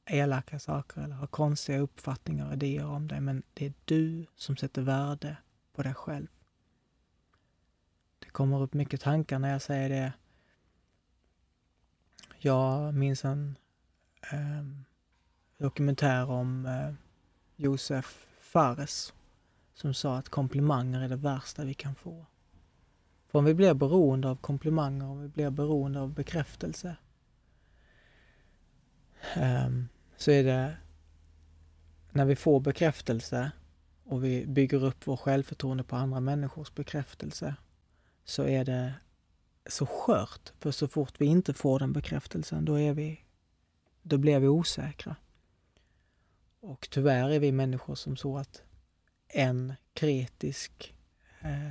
elaka 0.04 0.58
saker 0.58 1.00
eller 1.00 1.14
ha 1.14 1.26
konstiga 1.26 1.78
uppfattningar 1.78 2.46
och 2.46 2.52
idéer 2.52 2.86
om 2.86 3.08
dig, 3.08 3.20
men 3.20 3.42
det 3.54 3.66
är 3.66 3.72
du 3.84 4.26
som 4.34 4.56
sätter 4.56 4.82
värde 4.82 5.36
på 5.72 5.82
dig 5.82 5.94
själv. 5.94 6.28
Det 8.18 8.30
kommer 8.30 8.62
upp 8.62 8.75
mycket 8.75 9.00
tankar 9.00 9.38
när 9.38 9.52
jag 9.52 9.62
säger 9.62 9.88
det. 9.88 10.12
Jag 12.38 12.94
minns 12.94 13.25
en 13.25 13.58
eh, 14.32 14.64
dokumentär 15.58 16.30
om 16.30 16.66
eh, 16.66 16.94
Josef 17.56 18.26
Fares 18.40 19.12
som 19.75 19.94
sa 19.94 20.16
att 20.16 20.28
komplimanger 20.28 21.00
är 21.00 21.08
det 21.08 21.16
värsta 21.16 21.64
vi 21.64 21.75
kan 21.75 21.94
få. 21.94 22.26
För 23.28 23.38
om 23.38 23.44
vi 23.44 23.54
blir 23.54 23.75
beroende 23.75 24.28
av 24.28 24.37
komplimanger, 24.37 25.04
om 25.04 25.23
vi 25.23 25.28
blir 25.28 25.50
beroende 25.50 26.00
av 26.00 26.14
bekräftelse, 26.14 26.96
eh, 29.37 29.70
så 30.16 30.30
är 30.30 30.44
det 30.44 30.76
när 32.11 32.25
vi 32.25 32.37
får 32.37 32.61
bekräftelse 32.61 33.50
och 34.04 34.25
vi 34.25 34.46
bygger 34.46 34.85
upp 34.85 35.07
vår 35.07 35.16
självförtroende 35.16 35.85
på 35.85 35.96
andra 35.96 36.20
människors 36.20 36.74
bekräftelse 36.74 37.55
så 38.26 38.42
är 38.42 38.64
det 38.64 38.94
så 39.66 39.86
skört. 39.86 40.52
För 40.58 40.70
så 40.70 40.88
fort 40.88 41.20
vi 41.20 41.26
inte 41.26 41.54
får 41.54 41.78
den 41.78 41.92
bekräftelsen, 41.92 42.64
då, 42.64 42.74
är 42.74 42.92
vi, 42.94 43.20
då 44.02 44.18
blir 44.18 44.40
vi 44.40 44.48
osäkra. 44.48 45.16
Och 46.60 46.88
tyvärr 46.90 47.30
är 47.30 47.40
vi 47.40 47.52
människor 47.52 47.94
som 47.94 48.16
så 48.16 48.38
att 48.38 48.62
en 49.28 49.72
kritisk 49.94 50.94
eh, 51.40 51.70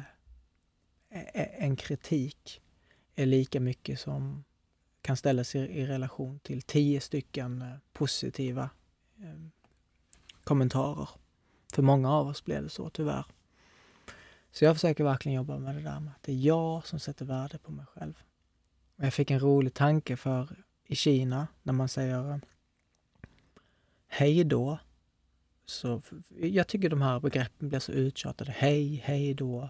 e-, 1.09 1.31
e-, 1.33 1.55
en 1.57 1.75
kritik 1.75 2.61
är 3.15 3.25
lika 3.25 3.59
mycket 3.59 3.99
som 3.99 4.43
kan 5.01 5.17
ställas 5.17 5.55
i, 5.55 5.59
i 5.59 5.85
relation 5.85 6.39
till 6.39 6.61
tio 6.61 7.01
stycken 7.01 7.61
eh, 7.61 7.77
positiva 7.93 8.69
eh, 9.19 9.47
kommentarer. 10.43 11.09
För 11.73 11.81
många 11.81 12.11
av 12.11 12.27
oss 12.27 12.43
blev 12.43 12.63
det 12.63 12.69
så 12.69 12.89
tyvärr. 12.89 13.25
Så 14.55 14.65
jag 14.65 14.75
försöker 14.75 15.03
verkligen 15.03 15.35
jobba 15.35 15.57
med 15.57 15.75
det 15.75 15.81
där 15.81 15.99
med 15.99 16.11
att 16.11 16.23
det 16.23 16.31
är 16.31 16.35
jag 16.35 16.87
som 16.87 16.99
sätter 16.99 17.25
värde 17.25 17.57
på 17.57 17.71
mig 17.71 17.85
själv. 17.85 18.23
Jag 18.95 19.13
fick 19.13 19.31
en 19.31 19.39
rolig 19.39 19.73
tanke 19.73 20.17
för 20.17 20.63
i 20.85 20.95
Kina 20.95 21.47
när 21.63 21.73
man 21.73 21.87
säger 21.87 22.31
eh, 22.31 22.37
hej 24.07 24.43
då. 24.43 24.79
Så 25.65 26.01
jag 26.29 26.67
tycker 26.67 26.89
de 26.89 27.01
här 27.01 27.19
begreppen 27.19 27.69
blir 27.69 27.79
så 27.79 27.91
uttjatade. 27.91 28.51
Hej, 28.51 28.95
hej 29.05 29.33
då, 29.33 29.69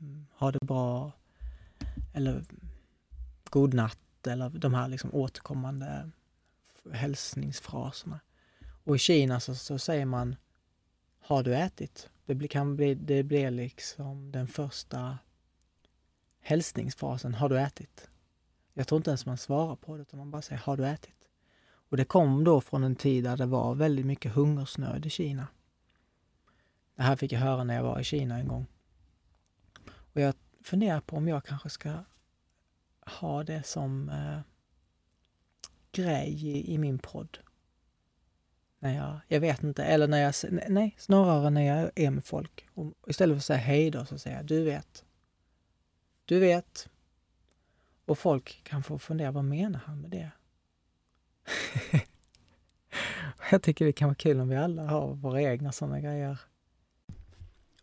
mm, 0.00 0.26
ha 0.32 0.52
det 0.52 0.64
bra 0.64 1.12
eller 2.12 2.44
god 3.44 3.74
natt 3.74 4.26
eller 4.26 4.50
de 4.50 4.74
här 4.74 4.88
liksom 4.88 5.14
återkommande 5.14 6.10
hälsningsfraserna. 6.92 8.20
Och 8.84 8.96
i 8.96 8.98
Kina 8.98 9.40
så, 9.40 9.54
så 9.54 9.78
säger 9.78 10.04
man 10.04 10.36
Har 11.20 11.42
du 11.42 11.54
ätit? 11.54 12.08
Det 12.26 12.34
blir, 12.34 12.48
kan 12.48 12.76
bli, 12.76 12.94
det 12.94 13.22
blir 13.22 13.50
liksom 13.50 14.32
den 14.32 14.48
första 14.48 15.18
hälsningsfrasen 16.40 17.34
Har 17.34 17.48
du 17.48 17.60
ätit? 17.60 18.10
Jag 18.74 18.88
tror 18.88 18.96
inte 18.96 19.10
ens 19.10 19.26
man 19.26 19.38
svarar 19.38 19.76
på 19.76 19.96
det 19.96 20.02
utan 20.02 20.18
man 20.18 20.30
bara 20.30 20.42
säger 20.42 20.62
Har 20.62 20.76
du 20.76 20.86
ätit? 20.86 21.28
Och 21.94 21.96
det 21.96 22.04
kom 22.04 22.44
då 22.44 22.60
från 22.60 22.84
en 22.84 22.96
tid 22.96 23.24
där 23.24 23.36
det 23.36 23.46
var 23.46 23.74
väldigt 23.74 24.06
mycket 24.06 24.32
hungersnöd 24.32 25.06
i 25.06 25.10
Kina. 25.10 25.46
Det 26.96 27.02
här 27.02 27.16
fick 27.16 27.32
jag 27.32 27.40
höra 27.40 27.64
när 27.64 27.74
jag 27.74 27.82
var 27.82 28.00
i 28.00 28.04
Kina 28.04 28.38
en 28.38 28.48
gång. 28.48 28.66
Och 29.86 30.20
jag 30.20 30.34
funderar 30.62 31.00
på 31.00 31.16
om 31.16 31.28
jag 31.28 31.44
kanske 31.44 31.70
ska 31.70 31.98
ha 33.00 33.44
det 33.44 33.62
som 33.62 34.08
eh, 34.08 34.40
grej 35.92 36.46
i, 36.46 36.74
i, 36.74 36.78
min 36.78 36.98
podd. 36.98 37.38
När 38.84 38.96
jag, 38.96 39.20
jag 39.28 39.40
vet 39.40 39.62
inte, 39.62 39.84
eller 39.84 40.08
när 40.08 40.18
jag, 40.18 40.34
nej, 40.68 40.94
snarare 40.98 41.50
när 41.50 41.62
jag 41.62 41.90
är 41.94 42.10
med 42.10 42.24
folk. 42.24 42.66
Och 42.74 42.92
istället 43.06 43.34
för 43.34 43.38
att 43.38 43.44
säga 43.44 43.58
hej 43.58 43.90
då 43.90 44.04
så 44.04 44.18
säger 44.18 44.36
jag 44.36 44.46
du 44.46 44.64
vet. 44.64 45.04
Du 46.24 46.40
vet. 46.40 46.88
Och 48.04 48.18
folk 48.18 48.60
kan 48.64 48.82
få 48.82 48.98
fundera, 48.98 49.30
vad 49.30 49.44
menar 49.44 49.80
han 49.86 50.00
med 50.00 50.10
det? 50.10 50.30
jag 53.50 53.62
tycker 53.62 53.84
det 53.84 53.92
kan 53.92 54.08
vara 54.08 54.14
kul 54.14 54.40
om 54.40 54.48
vi 54.48 54.56
alla 54.56 54.82
har 54.82 55.14
våra 55.14 55.42
egna 55.42 55.72
sådana 55.72 56.00
grejer. 56.00 56.38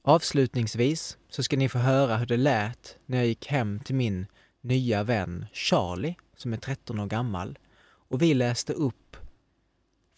Avslutningsvis 0.01 1.17
så 1.29 1.43
ska 1.43 1.57
ni 1.57 1.69
få 1.69 1.77
höra 1.79 2.17
hur 2.17 2.25
det 2.25 2.37
lät 2.37 2.97
när 3.05 3.17
jag 3.17 3.27
gick 3.27 3.47
hem 3.47 3.79
till 3.79 3.95
min 3.95 4.27
nya 4.61 5.03
vän 5.03 5.45
Charlie 5.53 6.15
som 6.35 6.53
är 6.53 6.57
13 6.57 6.99
år 6.99 7.07
gammal 7.07 7.59
och 7.83 8.21
vi 8.21 8.33
läste 8.33 8.73
upp 8.73 9.17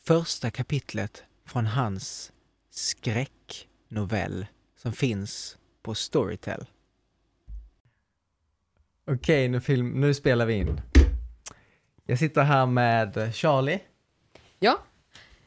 första 0.06 0.52
kapitlet 0.52 1.24
från 1.46 1.66
hans 1.66 2.32
skräcknovell 2.70 4.46
som 4.76 4.94
finns 4.94 5.58
på 5.82 5.96
Storytel. 5.96 6.66
Okej, 9.06 9.48
nu, 9.48 9.62
film, 9.62 10.02
nu 10.02 10.14
spelar 10.14 10.46
vi 10.46 10.54
in. 10.54 10.82
Jag 12.06 12.20
sitter 12.20 12.44
här 12.44 12.66
med 12.66 13.36
Charlie. 13.36 13.80
Ja. 14.60 14.80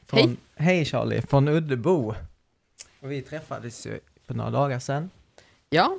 Från, 0.06 0.20
hej. 0.20 0.36
Hej 0.54 0.84
Charlie, 0.84 1.22
från 1.22 1.48
Uddebo. 1.48 2.14
Och 3.00 3.12
vi 3.12 3.22
träffades 3.22 3.86
ju 3.86 4.00
för 4.26 4.34
några 4.34 4.50
dagar 4.50 4.78
sedan. 4.78 5.10
Ja. 5.70 5.98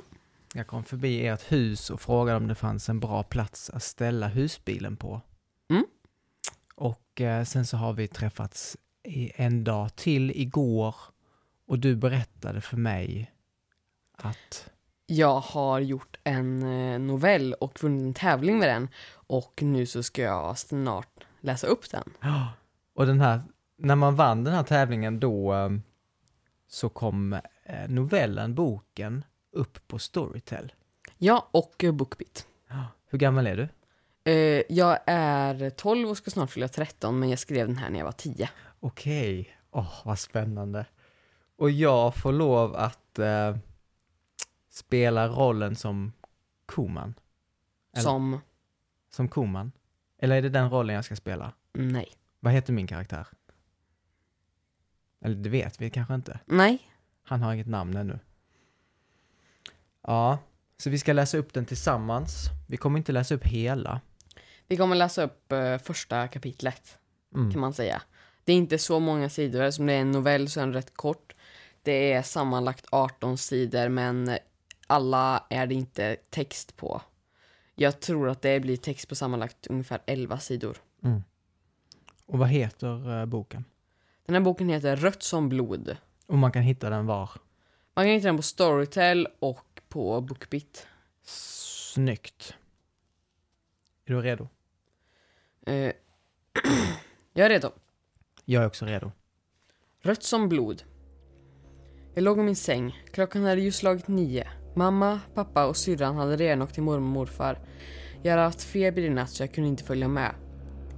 Jag 0.54 0.66
kom 0.66 0.84
förbi 0.84 1.26
ert 1.26 1.52
hus 1.52 1.90
och 1.90 2.00
frågade 2.00 2.36
om 2.36 2.48
det 2.48 2.54
fanns 2.54 2.88
en 2.88 3.00
bra 3.00 3.22
plats 3.22 3.70
att 3.70 3.82
ställa 3.82 4.28
husbilen 4.28 4.96
på. 4.96 5.20
Och 7.18 7.22
eh, 7.22 7.44
sen 7.44 7.66
så 7.66 7.76
har 7.76 7.92
vi 7.92 8.08
träffats 8.08 8.76
en 9.34 9.64
dag 9.64 9.96
till 9.96 10.30
igår 10.30 10.94
och 11.66 11.78
du 11.78 11.96
berättade 11.96 12.60
för 12.60 12.76
mig 12.76 13.32
att 14.12 14.70
jag 15.06 15.40
har 15.40 15.80
gjort 15.80 16.18
en 16.24 16.62
eh, 16.62 16.98
novell 16.98 17.54
och 17.54 17.82
vunnit 17.82 18.02
en 18.02 18.14
tävling 18.14 18.58
med 18.58 18.68
den 18.68 18.88
och 19.12 19.62
nu 19.62 19.86
så 19.86 20.02
ska 20.02 20.22
jag 20.22 20.58
snart 20.58 21.24
läsa 21.40 21.66
upp 21.66 21.90
den. 21.90 22.10
Ja, 22.20 22.52
och 22.94 23.06
den 23.06 23.20
här, 23.20 23.42
när 23.76 23.96
man 23.96 24.16
vann 24.16 24.44
den 24.44 24.54
här 24.54 24.62
tävlingen 24.62 25.20
då 25.20 25.54
eh, 25.54 25.70
så 26.68 26.88
kom 26.88 27.40
novellen, 27.88 28.54
boken, 28.54 29.24
upp 29.52 29.88
på 29.88 29.98
Storytel. 29.98 30.72
Ja, 31.16 31.48
och 31.50 31.84
Bookbit. 31.92 32.46
Hur 33.10 33.18
gammal 33.18 33.46
är 33.46 33.56
du? 33.56 33.68
Jag 34.68 34.98
är 35.06 35.70
12 35.70 36.08
och 36.10 36.16
ska 36.16 36.30
snart 36.30 36.50
fylla 36.50 36.68
13, 36.68 37.18
men 37.18 37.28
jag 37.30 37.38
skrev 37.38 37.66
den 37.66 37.76
här 37.78 37.90
när 37.90 37.98
jag 37.98 38.04
var 38.04 38.12
10. 38.12 38.50
Okej, 38.80 39.56
åh 39.70 40.02
vad 40.04 40.18
spännande. 40.18 40.86
Och 41.56 41.70
jag 41.70 42.14
får 42.16 42.32
lov 42.32 42.76
att 42.76 43.18
eh, 43.18 43.56
spela 44.70 45.28
rollen 45.28 45.76
som 45.76 46.12
koman. 46.66 47.14
Eller- 47.92 48.02
Som, 48.02 48.40
Som 49.10 49.28
koman? 49.28 49.72
Eller 50.18 50.36
är 50.36 50.42
det 50.42 50.48
den 50.48 50.70
rollen 50.70 50.94
jag 50.96 51.04
ska 51.04 51.16
spela? 51.16 51.52
nej. 51.72 52.08
Vad 52.40 52.52
heter 52.52 52.72
min 52.72 52.86
karaktär? 52.86 53.26
Eller 55.20 55.36
det 55.36 55.48
vet 55.48 55.80
vi 55.80 55.90
kanske 55.90 56.14
inte. 56.14 56.40
Nej. 56.46 56.78
Han 57.22 57.42
har 57.42 57.54
inget 57.54 57.66
namn 57.66 57.96
ännu. 57.96 58.18
Ja, 60.02 60.38
så 60.76 60.90
vi 60.90 60.98
ska 60.98 61.12
läsa 61.12 61.38
upp 61.38 61.52
den 61.52 61.66
tillsammans. 61.66 62.44
Vi 62.68 62.76
kommer 62.76 62.98
inte 62.98 63.12
läsa 63.12 63.34
upp 63.34 63.44
hela. 63.44 64.00
Vi 64.68 64.76
kommer 64.76 64.96
läsa 64.96 65.22
upp 65.22 65.52
eh, 65.52 65.78
första 65.78 66.28
kapitlet, 66.28 66.98
Mm. 67.34 67.52
kan 67.52 67.60
man 67.60 67.72
säga. 67.72 68.02
Det 68.44 68.52
är 68.52 68.56
inte 68.56 68.78
så 68.78 69.00
många 69.00 69.28
sidor, 69.28 69.62
eftersom 69.62 69.86
det 69.86 69.92
är 69.92 70.00
en 70.00 70.10
novell 70.10 70.48
så 70.48 70.60
är 70.60 70.64
den 70.64 70.72
rätt 70.74 70.94
kort. 70.94 71.32
Det 71.82 72.12
är 72.12 72.22
sammanlagt 72.22 72.86
18 72.90 73.38
sidor, 73.38 73.88
men 73.88 74.38
alla 74.86 75.44
är 75.50 75.66
det 75.66 75.74
inte 75.74 76.16
text 76.30 76.76
på. 76.76 77.02
Jag 77.74 78.00
tror 78.00 78.28
att 78.28 78.42
det 78.42 78.60
blir 78.60 78.76
text 78.76 79.08
på 79.08 79.14
sammanlagt 79.14 79.66
ungefär 79.66 80.00
11 80.06 80.38
sidor. 80.38 80.76
Mm. 81.04 81.22
Och 82.26 82.38
vad 82.38 82.48
heter 82.48 83.20
eh, 83.20 83.26
boken? 83.26 83.64
Den 84.26 84.34
här 84.34 84.40
boken 84.42 84.68
heter 84.68 84.96
Rött 84.96 85.22
som 85.22 85.48
blod. 85.48 85.96
Och 86.26 86.38
man 86.38 86.52
kan 86.52 86.62
hitta 86.62 86.90
den 86.90 87.06
var? 87.06 87.30
Man 87.94 88.04
kan 88.04 88.12
hitta 88.14 88.26
den 88.28 88.36
på 88.36 88.42
Storytel 88.42 89.28
och 89.38 89.80
på 89.88 90.20
Bookbit. 90.20 90.86
Snyggt. 91.22 92.54
Är 94.06 94.12
du 94.14 94.20
redo? 94.22 94.48
Eh, 95.68 95.92
jag 97.32 97.46
är 97.46 97.50
redo. 97.50 97.70
Jag 98.44 98.62
är 98.62 98.66
också 98.66 98.84
redo. 98.84 99.12
Rött 100.02 100.22
som 100.22 100.48
blod. 100.48 100.82
Jag 102.14 102.24
låg 102.24 102.38
i 102.38 102.42
min 102.42 102.56
säng. 102.56 103.02
Klockan 103.12 103.44
hade 103.44 103.60
just 103.60 103.78
slagit 103.78 104.08
nio. 104.08 104.48
Mamma, 104.74 105.20
pappa 105.34 105.66
och 105.66 105.76
syrran 105.76 106.16
hade 106.16 106.36
redan 106.36 106.62
åkt 106.62 106.74
till 106.74 106.82
mormor 106.82 107.06
och 107.06 107.12
morfar. 107.12 107.58
Jag 108.22 108.30
hade 108.30 108.42
haft 108.42 108.62
feber 108.62 109.02
i 109.02 109.10
natt 109.10 109.30
så 109.30 109.42
jag 109.42 109.54
kunde 109.54 109.68
inte 109.68 109.84
följa 109.84 110.08
med. 110.08 110.34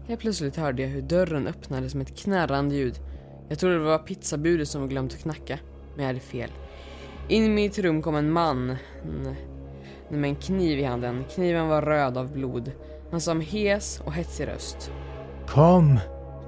Helt 0.07 0.21
plötsligt 0.21 0.57
hörde 0.57 0.83
jag 0.83 0.89
hur 0.89 1.03
dörren 1.03 1.47
öppnades 1.47 1.95
med 1.95 2.11
ett 2.11 2.19
knarrande 2.19 2.75
ljud. 2.75 2.95
Jag 3.49 3.59
trodde 3.59 3.75
det 3.75 3.85
var 3.85 3.99
pizzabudet 3.99 4.69
som 4.69 4.89
glömt 4.89 5.13
att 5.13 5.23
knacka, 5.23 5.59
men 5.91 6.01
jag 6.01 6.07
hade 6.07 6.21
fel. 6.21 6.51
In 7.29 7.45
i 7.45 7.49
mitt 7.49 7.79
rum 7.79 8.03
kom 8.03 8.15
en 8.15 8.33
man 8.33 8.77
med 10.09 10.25
en 10.25 10.37
kniv 10.37 10.79
i 10.79 10.85
handen. 10.85 11.25
Kniven 11.35 11.69
var 11.69 11.83
röd 11.83 12.19
av 12.19 12.33
blod. 12.33 12.73
Han 13.11 13.21
sa 13.21 13.35
med 13.35 13.47
hes 13.47 14.01
och 14.05 14.13
hetsig 14.13 14.47
röst. 14.49 14.93
Kom! 15.47 15.99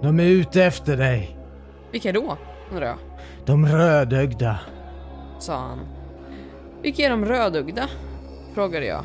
De 0.02 0.20
är 0.20 0.24
ute 0.24 0.64
efter 0.64 0.96
dig! 0.96 1.36
Vilka 1.92 2.12
då? 2.12 2.38
undrade 2.70 2.86
jag. 2.86 2.98
De 3.46 3.66
rödögda. 3.66 4.58
sa 5.38 5.56
han. 5.56 5.78
Vilka 6.82 7.02
är 7.02 7.10
de 7.10 7.24
rödögda? 7.24 7.88
frågade 8.54 8.86
jag. 8.86 9.04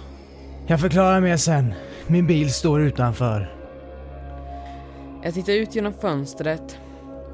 Jag 0.67 0.79
förklarar 0.81 1.21
mer 1.21 1.37
sen. 1.37 1.73
Min 2.07 2.27
bil 2.27 2.53
står 2.53 2.81
utanför. 2.81 3.53
Jag 5.23 5.33
tittade 5.33 5.57
ut 5.57 5.75
genom 5.75 5.93
fönstret 5.93 6.79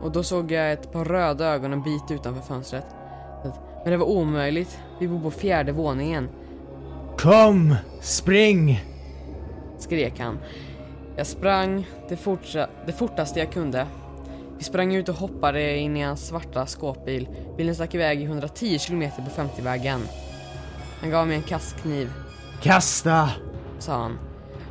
och 0.02 0.12
då 0.12 0.24
såg 0.24 0.52
jag 0.52 0.72
ett 0.72 0.92
par 0.92 1.06
röda 1.06 1.46
ögon 1.46 1.74
en 1.74 1.84
bit 1.84 2.12
utanför 2.12 2.42
fönstret. 2.42 2.86
Men 3.84 3.92
det 3.92 3.98
var 3.98 4.06
omöjligt. 4.06 4.80
Vi 5.00 5.08
bor 5.08 5.20
på 5.22 5.32
fjärde 5.32 5.72
våningen, 5.72 6.30
Kom! 7.18 7.76
Spring! 8.02 8.84
Skrek 9.84 10.20
han. 10.20 10.40
Jag 11.16 11.28
sprang 11.28 11.88
det, 12.10 12.16
fortsa- 12.16 12.68
det 12.86 12.92
fortaste 12.94 13.40
jag 13.40 13.52
kunde. 13.52 13.88
Vi 14.58 14.64
sprang 14.64 14.96
ut 14.96 15.10
och 15.10 15.16
hoppade 15.16 15.78
in 15.78 15.98
i 15.98 16.02
hans 16.02 16.28
svarta 16.28 16.66
skåpbil. 16.66 17.28
Bilen 17.58 17.76
stack 17.76 17.94
iväg 17.96 18.22
i 18.22 18.24
110 18.24 18.80
km 18.80 19.10
på 19.16 19.42
50-vägen. 19.42 20.02
Han 21.02 21.10
gav 21.10 21.28
mig 21.28 21.36
en 21.36 21.44
kastkniv. 21.44 22.12
Kasta! 22.62 23.30
sa 23.80 23.94
han. 23.94 24.20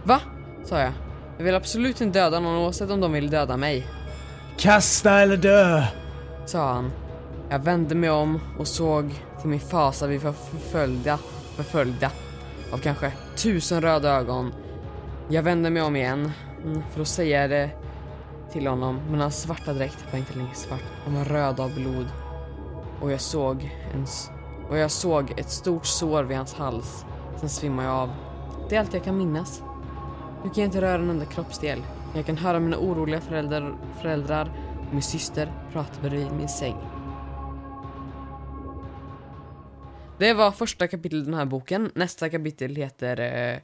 Va? 0.05 0.20
sa 0.64 0.79
jag. 0.81 0.92
Jag 1.38 1.44
vill 1.44 1.55
absolut 1.55 2.01
inte 2.01 2.18
döda 2.18 2.40
någon 2.40 2.57
oavsett 2.57 2.90
om 2.90 3.01
de 3.01 3.12
vill 3.12 3.31
döda 3.31 3.57
mig, 3.57 3.87
Kasta 4.59 5.20
eller 5.20 5.37
dö! 5.37 5.83
sa 6.46 6.72
han. 6.72 6.92
Jag 7.51 7.59
vände 7.59 7.94
mig 7.94 8.11
om 8.11 8.40
och 8.59 8.68
såg 8.68 9.11
till 9.40 9.51
min 9.51 9.61
fasa 9.61 10.07
vi 10.07 10.18
var 10.18 10.33
förföljda, 10.33 11.18
förföljda 11.57 12.11
av 12.72 12.79
kanske 12.79 13.12
tusen 13.37 13.81
röda 13.83 14.11
ögon. 14.11 14.53
Jag 15.28 15.42
vänder 15.42 15.70
mig 15.70 15.82
om 15.82 15.96
igen 15.96 16.32
mm, 16.64 16.82
för 16.90 17.00
att 17.00 17.08
säga 17.08 17.48
det 17.48 17.70
till 18.52 18.66
honom, 18.66 19.00
men 19.11 19.20
hans 19.20 19.42
svarta 19.42 19.72
dräkt 19.72 20.12
var 20.12 20.18
inte 20.18 20.38
längre 20.38 20.54
svart, 20.54 20.82
den 21.04 21.14
var 21.14 21.24
röd 21.24 21.61
av 21.61 21.74
blod. 21.74 22.06
Och 23.00 23.12
jag 23.12 23.20
såg 23.20 23.70
en, 23.94 24.06
och 24.70 24.78
jag 24.78 24.90
såg 24.90 25.30
ett 25.37 25.50
stort 25.50 25.87
sår 25.87 26.24
vid 26.24 26.37
hans 26.37 26.54
hals. 26.54 27.04
Sen 27.37 27.48
svimmade 27.48 27.88
jag 27.88 27.96
av. 27.96 28.11
Det 28.68 28.76
är 28.76 28.80
allt 28.80 28.94
jag 28.94 29.04
kan 29.04 29.18
minnas. 29.18 29.62
Nu 30.44 30.50
kan 30.50 30.62
jag 30.62 30.68
inte 30.68 30.80
röra 30.80 31.02
en 31.02 31.11
enda 31.11 31.24
kroppsdel. 31.24 31.82
Jag 32.14 32.26
kan 32.26 32.37
höra 32.37 32.61
mina 32.61 32.76
oroliga 32.76 33.20
föräldrar, 33.20 33.74
föräldrar 34.00 34.52
och 34.88 34.92
min 34.92 35.02
syster 35.02 35.52
prata 35.72 36.00
bredvid 36.00 36.32
min 36.32 36.48
säng. 36.48 36.76
Det 40.18 40.35
var 40.35 40.50
första 40.50 40.88
kapitlet 40.88 41.22
i 41.22 41.24
den 41.24 41.35
här 41.35 41.44
boken. 41.44 41.90
Nästa 41.94 42.30
kapitel 42.30 42.76
heter 42.76 43.20
eh, 43.20 43.58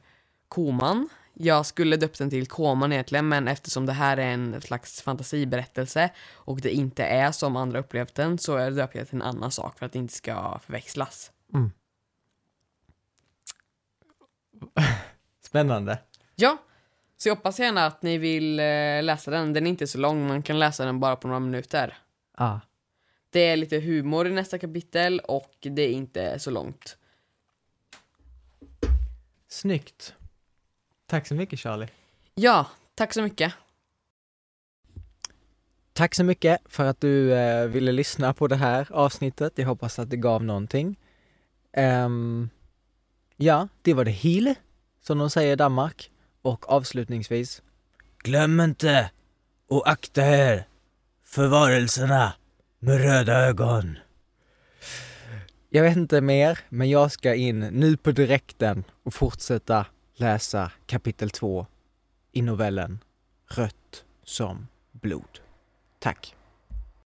Koman. 0.49 1.09
Jag 1.33 1.65
skulle 1.65 1.97
döpt 1.97 2.17
den 2.17 2.29
till 2.29 2.47
Koman 2.47 2.91
egentligen, 2.91 3.27
men 3.27 3.47
eftersom 3.47 3.85
det 3.85 3.93
här 3.93 4.17
är 4.17 4.33
en 4.33 4.61
slags 4.61 5.01
fantasiberättelse 5.01 6.09
och 6.31 6.61
det 6.61 6.71
inte 6.71 7.03
är 7.03 7.31
som 7.31 7.55
andra 7.55 7.79
upplevt 7.79 8.15
den 8.15 8.37
så 8.37 8.55
är 8.55 8.71
det 8.71 8.81
jag 8.81 8.91
till 8.91 9.15
en 9.15 9.21
annan 9.21 9.51
sak 9.51 9.79
för 9.79 9.85
att 9.85 9.91
det 9.91 9.99
inte 9.99 10.13
ska 10.13 10.59
förväxlas. 10.59 11.31
Spännande. 15.45 15.99
Ja, 16.35 16.57
så 17.17 17.29
jag 17.29 17.35
hoppas 17.35 17.59
gärna 17.59 17.85
att 17.85 18.01
ni 18.01 18.17
vill 18.17 18.59
eh, 18.59 19.03
läsa 19.03 19.31
den. 19.31 19.53
Den 19.53 19.65
är 19.65 19.69
inte 19.69 19.87
så 19.87 19.97
lång, 19.97 20.27
man 20.27 20.43
kan 20.43 20.59
läsa 20.59 20.85
den 20.85 20.99
bara 20.99 21.15
på 21.15 21.27
några 21.27 21.39
minuter. 21.39 21.97
Ah. 22.35 22.59
Det 23.29 23.39
är 23.39 23.57
lite 23.57 23.79
humor 23.79 24.27
i 24.27 24.31
nästa 24.31 24.59
kapitel 24.59 25.19
och 25.19 25.55
det 25.59 25.81
är 25.81 25.91
inte 25.91 26.39
så 26.39 26.51
långt. 26.51 26.97
Snyggt. 29.47 30.13
Tack 31.09 31.27
så 31.27 31.35
mycket 31.35 31.59
Charlie. 31.59 31.87
Ja, 32.35 32.65
tack 32.95 33.13
så 33.13 33.21
mycket. 33.21 33.53
Tack 35.93 36.15
så 36.15 36.23
mycket 36.23 36.59
för 36.65 36.85
att 36.85 37.01
du 37.01 37.33
eh, 37.33 37.67
ville 37.67 37.91
lyssna 37.91 38.33
på 38.33 38.47
det 38.47 38.55
här 38.55 38.87
avsnittet. 38.91 39.53
Jag 39.55 39.65
hoppas 39.67 39.99
att 39.99 40.09
det 40.09 40.17
gav 40.17 40.43
någonting. 40.43 40.95
Ehm, 41.73 42.49
ja, 43.37 43.67
det 43.81 43.93
var 43.93 44.05
det 44.05 44.11
hela, 44.11 44.55
som 45.01 45.17
de 45.17 45.29
säger 45.29 45.53
i 45.53 45.55
Danmark. 45.55 46.11
Och 46.41 46.69
avslutningsvis, 46.69 47.61
glöm 48.23 48.59
inte 48.59 49.11
och 49.69 49.89
akta 49.89 50.21
er 50.21 50.67
för 51.25 51.47
varelserna 51.47 52.33
med 52.79 53.03
röda 53.03 53.33
ögon. 53.33 53.97
Jag 55.69 55.83
vet 55.83 55.97
inte 55.97 56.21
mer, 56.21 56.59
men 56.69 56.89
jag 56.89 57.11
ska 57.11 57.35
in 57.35 57.59
nu 57.59 57.97
på 57.97 58.11
direkten 58.11 58.83
och 59.03 59.13
fortsätta 59.13 59.85
läsa 60.19 60.71
kapitel 60.85 61.29
2 61.29 61.65
i 62.31 62.41
novellen 62.41 63.03
Rött 63.47 64.05
som 64.23 64.67
blod. 64.91 65.39
Tack! 65.99 66.38